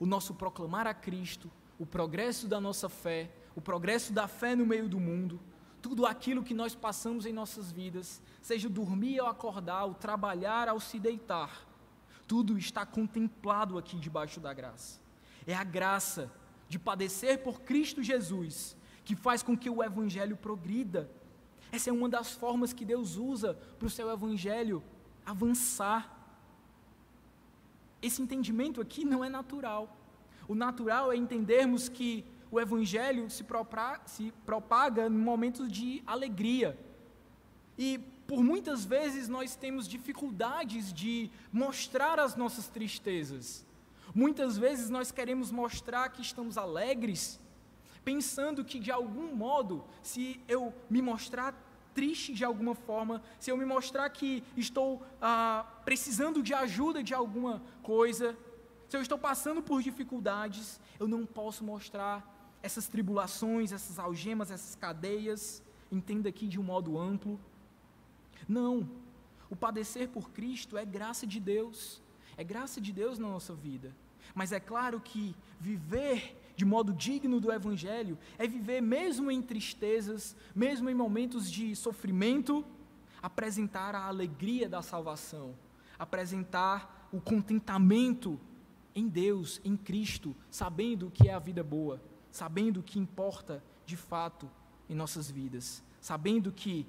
O 0.00 0.06
nosso 0.06 0.34
proclamar 0.34 0.86
a 0.86 0.94
Cristo, 0.94 1.50
o 1.78 1.86
progresso 1.86 2.48
da 2.48 2.60
nossa 2.60 2.88
fé, 2.88 3.30
o 3.54 3.60
progresso 3.60 4.12
da 4.12 4.26
fé 4.26 4.54
no 4.54 4.66
meio 4.66 4.88
do 4.88 4.98
mundo, 4.98 5.40
tudo 5.80 6.06
aquilo 6.06 6.42
que 6.42 6.54
nós 6.54 6.74
passamos 6.74 7.26
em 7.26 7.32
nossas 7.32 7.70
vidas, 7.70 8.22
seja 8.40 8.68
dormir 8.68 9.18
ao 9.18 9.28
acordar, 9.28 9.84
o 9.86 9.94
trabalhar 9.94 10.68
ao 10.68 10.80
se 10.80 10.98
deitar, 10.98 11.66
tudo 12.26 12.58
está 12.58 12.86
contemplado 12.86 13.76
aqui 13.76 13.98
debaixo 13.98 14.40
da 14.40 14.52
graça. 14.52 15.00
É 15.46 15.54
a 15.54 15.64
graça 15.64 16.30
de 16.68 16.78
padecer 16.78 17.42
por 17.42 17.60
Cristo 17.60 18.02
Jesus 18.02 18.76
que 19.04 19.14
faz 19.14 19.42
com 19.42 19.56
que 19.56 19.68
o 19.68 19.82
evangelho 19.82 20.36
progrida 20.36 21.10
essa 21.74 21.90
é 21.90 21.92
uma 21.92 22.08
das 22.08 22.30
formas 22.30 22.72
que 22.72 22.84
Deus 22.84 23.16
usa 23.16 23.54
para 23.76 23.86
o 23.86 23.90
seu 23.90 24.08
evangelho 24.08 24.80
avançar. 25.26 26.02
Esse 28.00 28.22
entendimento 28.22 28.80
aqui 28.80 29.04
não 29.04 29.24
é 29.24 29.28
natural. 29.28 29.96
O 30.46 30.54
natural 30.54 31.10
é 31.10 31.16
entendermos 31.16 31.88
que 31.88 32.24
o 32.54 32.60
evangelho 32.60 33.28
se, 33.28 33.44
se 34.06 34.32
propaga 34.46 35.08
em 35.08 35.10
momentos 35.10 35.70
de 35.70 36.04
alegria. 36.06 36.78
E 37.76 37.98
por 38.28 38.44
muitas 38.44 38.84
vezes 38.84 39.28
nós 39.28 39.56
temos 39.56 39.88
dificuldades 39.88 40.92
de 40.92 41.32
mostrar 41.52 42.20
as 42.20 42.36
nossas 42.36 42.68
tristezas. 42.68 43.66
Muitas 44.14 44.56
vezes 44.56 44.88
nós 44.88 45.10
queremos 45.10 45.50
mostrar 45.50 46.08
que 46.10 46.22
estamos 46.22 46.56
alegres, 46.56 47.40
pensando 48.04 48.64
que 48.64 48.78
de 48.78 48.92
algum 48.92 49.34
modo, 49.34 49.84
se 50.00 50.40
eu 50.46 50.72
me 50.88 51.02
mostrar 51.02 51.52
triste 51.92 52.32
de 52.32 52.44
alguma 52.44 52.76
forma, 52.76 53.20
se 53.40 53.50
eu 53.50 53.56
me 53.56 53.64
mostrar 53.64 54.08
que 54.10 54.44
estou 54.56 55.02
ah, 55.20 55.66
precisando 55.84 56.40
de 56.40 56.54
ajuda 56.54 57.02
de 57.02 57.14
alguma 57.14 57.60
coisa, 57.82 58.36
Se 58.88 58.96
eu 58.96 59.02
estou 59.02 59.18
passando 59.18 59.60
por 59.60 59.82
dificuldades, 59.82 60.80
eu 61.00 61.08
não 61.08 61.26
posso 61.26 61.64
mostrar 61.64 62.33
essas 62.64 62.88
tribulações, 62.88 63.72
essas 63.72 63.98
algemas, 63.98 64.50
essas 64.50 64.74
cadeias, 64.74 65.62
entenda 65.92 66.30
aqui 66.30 66.48
de 66.48 66.58
um 66.58 66.62
modo 66.62 66.98
amplo. 66.98 67.38
Não. 68.48 68.88
O 69.50 69.54
padecer 69.54 70.08
por 70.08 70.30
Cristo 70.30 70.78
é 70.78 70.84
graça 70.84 71.26
de 71.26 71.38
Deus. 71.38 72.00
É 72.38 72.42
graça 72.42 72.80
de 72.80 72.90
Deus 72.90 73.18
na 73.18 73.28
nossa 73.28 73.52
vida. 73.52 73.94
Mas 74.34 74.50
é 74.50 74.58
claro 74.58 74.98
que 74.98 75.36
viver 75.60 76.40
de 76.56 76.64
modo 76.64 76.94
digno 76.94 77.38
do 77.38 77.52
Evangelho 77.52 78.16
é 78.38 78.46
viver 78.46 78.80
mesmo 78.80 79.30
em 79.30 79.42
tristezas, 79.42 80.34
mesmo 80.54 80.88
em 80.88 80.94
momentos 80.94 81.52
de 81.52 81.76
sofrimento, 81.76 82.64
apresentar 83.20 83.94
a 83.94 84.06
alegria 84.06 84.70
da 84.70 84.80
salvação, 84.80 85.54
apresentar 85.98 87.10
o 87.12 87.20
contentamento 87.20 88.40
em 88.94 89.06
Deus, 89.06 89.60
em 89.62 89.76
Cristo, 89.76 90.34
sabendo 90.50 91.10
que 91.10 91.28
é 91.28 91.34
a 91.34 91.38
vida 91.38 91.62
boa, 91.62 92.00
sabendo 92.34 92.80
o 92.80 92.82
que 92.82 92.98
importa 92.98 93.62
de 93.86 93.96
fato 93.96 94.50
em 94.88 94.94
nossas 94.96 95.30
vidas, 95.30 95.84
sabendo 96.00 96.50
que, 96.50 96.84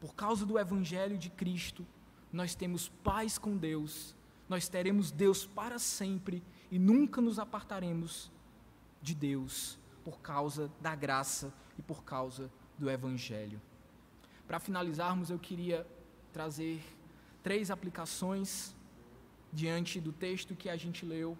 por 0.00 0.14
causa 0.14 0.46
do 0.46 0.58
Evangelho 0.58 1.18
de 1.18 1.28
Cristo, 1.28 1.86
nós 2.32 2.54
temos 2.54 2.88
paz 3.04 3.36
com 3.36 3.58
Deus, 3.58 4.16
nós 4.48 4.70
teremos 4.70 5.10
Deus 5.10 5.44
para 5.44 5.78
sempre 5.78 6.42
e 6.70 6.78
nunca 6.78 7.20
nos 7.20 7.38
apartaremos 7.38 8.32
de 9.02 9.14
Deus 9.14 9.78
por 10.02 10.18
causa 10.20 10.72
da 10.80 10.94
graça 10.94 11.52
e 11.78 11.82
por 11.82 12.02
causa 12.02 12.50
do 12.78 12.88
Evangelho. 12.88 13.60
Para 14.48 14.58
finalizarmos, 14.58 15.28
eu 15.28 15.38
queria 15.38 15.86
trazer 16.32 16.82
três 17.42 17.70
aplicações 17.70 18.74
diante 19.52 20.00
do 20.00 20.10
texto 20.10 20.56
que 20.56 20.70
a 20.70 20.76
gente 20.78 21.04
leu, 21.04 21.36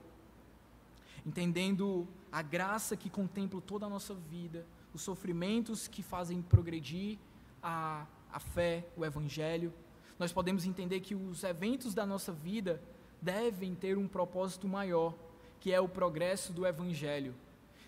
entendendo 1.25 2.07
a 2.37 2.43
graça 2.43 2.99
que 2.99 3.09
contempla 3.09 3.63
toda 3.63 3.87
a 3.87 3.89
nossa 3.89 4.13
vida, 4.13 4.67
os 4.93 5.01
sofrimentos 5.01 5.89
que 5.89 6.03
fazem 6.03 6.43
progredir 6.43 7.19
a, 7.63 8.07
a 8.31 8.39
fé, 8.39 8.87
o 8.95 9.07
Evangelho. 9.07 9.73
Nós 10.19 10.35
podemos 10.35 10.67
entender 10.67 11.01
que 11.01 11.15
os 11.15 11.43
eventos 11.45 11.95
da 11.95 12.05
nossa 12.05 12.33
vida 12.33 12.79
devem 13.23 13.75
ter 13.75 13.97
um 13.97 14.07
propósito 14.07 14.69
maior, 14.69 15.15
que 15.59 15.73
é 15.73 15.81
o 15.81 15.89
progresso 15.89 16.53
do 16.53 16.67
Evangelho. 16.67 17.35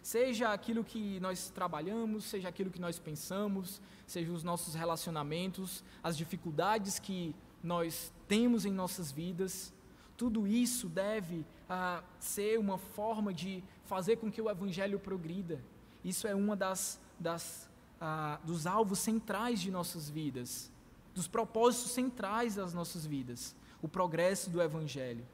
Seja 0.02 0.50
aquilo 0.50 0.82
que 0.82 1.20
nós 1.20 1.50
trabalhamos, 1.50 2.24
seja 2.24 2.48
aquilo 2.48 2.70
que 2.70 2.80
nós 2.80 2.98
pensamos, 2.98 3.82
seja 4.06 4.32
os 4.32 4.42
nossos 4.42 4.74
relacionamentos, 4.74 5.84
as 6.02 6.16
dificuldades 6.16 6.98
que 6.98 7.36
nós 7.62 8.10
temos 8.26 8.64
em 8.64 8.72
nossas 8.72 9.12
vidas, 9.12 9.74
tudo 10.18 10.48
isso 10.48 10.88
deve 10.88 11.46
ah, 11.70 12.02
ser 12.18 12.58
uma 12.58 12.76
forma 12.76 13.32
de 13.32 13.62
fazer 13.84 14.16
com 14.16 14.30
que 14.30 14.42
o 14.42 14.50
Evangelho 14.50 14.98
progrida. 14.98 15.62
Isso 16.04 16.26
é 16.26 16.34
uma 16.34 16.56
das, 16.56 17.00
das 17.18 17.70
ah, 18.00 18.40
dos 18.44 18.66
alvos 18.66 18.98
centrais 18.98 19.60
de 19.60 19.70
nossas 19.70 20.10
vidas, 20.10 20.72
dos 21.14 21.28
propósitos 21.28 21.92
centrais 21.92 22.56
das 22.56 22.74
nossas 22.74 23.06
vidas 23.06 23.54
o 23.80 23.88
progresso 23.88 24.50
do 24.50 24.60
Evangelho. 24.60 25.24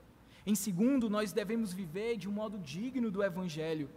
Em 0.47 0.55
segundo, 0.55 1.09
nós 1.09 1.33
devemos 1.33 1.73
viver 1.73 2.18
de 2.18 2.29
um 2.29 2.33
modo 2.33 2.59
digno 2.59 3.11
do 3.11 3.23
Evangelho, 3.23 3.88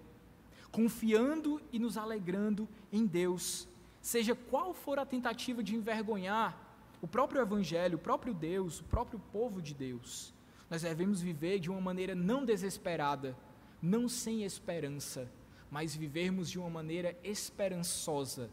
confiando 0.71 1.61
e 1.69 1.77
nos 1.77 1.97
alegrando 1.97 2.65
em 2.93 3.05
Deus, 3.05 3.67
seja 4.01 4.33
qual 4.33 4.73
for 4.73 4.99
a 4.99 5.05
tentativa 5.05 5.61
de 5.61 5.75
envergonhar 5.75 6.57
o 7.01 7.07
próprio 7.07 7.41
Evangelho, 7.41 7.97
o 7.97 8.01
próprio 8.01 8.33
Deus, 8.33 8.79
o 8.79 8.85
próprio 8.85 9.19
povo 9.33 9.61
de 9.61 9.73
Deus. 9.73 10.33
Nós 10.69 10.81
devemos 10.81 11.21
viver 11.21 11.59
de 11.59 11.69
uma 11.69 11.81
maneira 11.81 12.13
não 12.13 12.43
desesperada, 12.43 13.37
não 13.81 14.09
sem 14.09 14.43
esperança, 14.43 15.29
mas 15.69 15.95
vivermos 15.95 16.49
de 16.49 16.59
uma 16.59 16.69
maneira 16.69 17.17
esperançosa, 17.23 18.49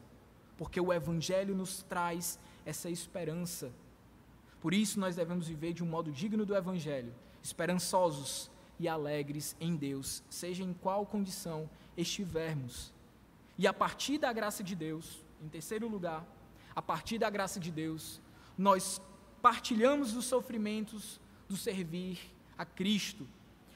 porque 0.57 0.81
o 0.81 0.92
Evangelho 0.92 1.55
nos 1.55 1.83
traz 1.83 2.38
essa 2.64 2.90
esperança 2.90 3.72
por 4.64 4.72
isso 4.72 4.98
nós 4.98 5.14
devemos 5.14 5.46
viver 5.46 5.74
de 5.74 5.85
um 5.85 5.87
modo 5.87 6.11
digno 6.11 6.46
do 6.46 6.57
Evangelho, 6.57 7.14
esperançosos 7.42 8.50
e 8.81 8.88
alegres 8.88 9.55
em 9.61 9.77
Deus, 9.77 10.22
seja 10.31 10.64
em 10.64 10.72
qual 10.72 11.05
condição 11.05 11.68
estivermos. 11.94 12.90
E 13.59 13.66
a 13.66 13.74
partir 13.74 14.16
da 14.16 14.33
graça 14.33 14.64
de 14.64 14.74
Deus, 14.74 15.22
em 15.42 15.50
terceiro 15.50 15.87
lugar, 15.87 16.27
a 16.74 16.81
partir 16.81 17.18
da 17.18 17.29
graça 17.29 17.61
de 17.61 17.70
Deus, 17.70 18.22
nós 18.57 19.03
partilhamos 19.42 20.16
os 20.16 20.24
sofrimentos 20.24 21.20
do 21.55 21.59
servir 21.59 22.19
a 22.59 22.64
Cristo, 22.64 23.29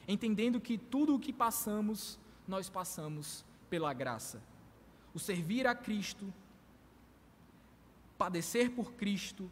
entendendo 0.05 0.59
que 0.59 0.77
tudo 0.77 1.15
o 1.15 1.19
que 1.19 1.31
passamos, 1.31 2.19
nós 2.45 2.69
passamos 2.69 3.45
pela 3.69 3.93
graça. 3.93 4.43
O 5.13 5.19
servir 5.19 5.65
a 5.65 5.73
Cristo, 5.73 6.33
padecer 8.17 8.71
por 8.71 8.91
Cristo, 8.95 9.49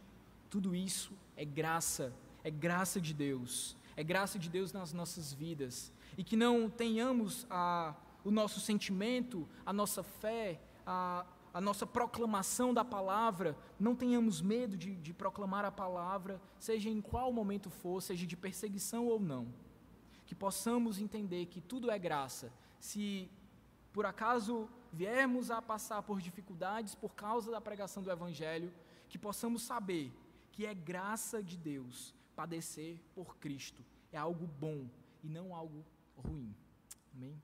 tudo 0.50 0.74
isso 0.74 1.14
é 1.38 1.44
graça, 1.44 2.12
é 2.44 2.50
graça 2.50 3.00
de 3.00 3.14
Deus, 3.14 3.74
é 3.96 4.04
graça 4.04 4.38
de 4.38 4.50
Deus 4.50 4.74
nas 4.74 4.92
nossas 4.92 5.32
vidas. 5.32 5.90
E 6.18 6.22
que 6.22 6.36
não 6.36 6.68
tenhamos 6.68 7.46
a, 7.48 7.94
o 8.22 8.30
nosso 8.30 8.60
sentimento, 8.60 9.48
a 9.64 9.72
nossa 9.72 10.02
fé, 10.02 10.60
a, 10.86 11.24
a 11.58 11.60
nossa 11.60 11.84
proclamação 11.84 12.72
da 12.72 12.84
palavra, 12.84 13.58
não 13.80 13.96
tenhamos 13.96 14.40
medo 14.40 14.76
de, 14.76 14.94
de 14.94 15.12
proclamar 15.12 15.64
a 15.64 15.72
palavra, 15.72 16.40
seja 16.56 16.88
em 16.88 17.00
qual 17.00 17.32
momento 17.32 17.68
for, 17.68 18.00
seja 18.00 18.24
de 18.24 18.36
perseguição 18.36 19.08
ou 19.08 19.18
não. 19.18 19.52
Que 20.24 20.36
possamos 20.36 21.00
entender 21.00 21.46
que 21.46 21.60
tudo 21.60 21.90
é 21.90 21.98
graça. 21.98 22.52
Se 22.78 23.28
por 23.92 24.06
acaso 24.06 24.68
viermos 24.92 25.50
a 25.50 25.60
passar 25.60 26.00
por 26.04 26.20
dificuldades 26.20 26.94
por 26.94 27.16
causa 27.16 27.50
da 27.50 27.60
pregação 27.60 28.04
do 28.04 28.12
Evangelho, 28.12 28.72
que 29.08 29.18
possamos 29.18 29.62
saber 29.62 30.12
que 30.52 30.64
é 30.64 30.72
graça 30.72 31.42
de 31.42 31.56
Deus 31.56 32.14
padecer 32.36 33.02
por 33.16 33.36
Cristo. 33.38 33.84
É 34.12 34.16
algo 34.16 34.46
bom 34.46 34.88
e 35.24 35.28
não 35.28 35.52
algo 35.52 35.84
ruim. 36.16 36.54
Amém? 37.12 37.42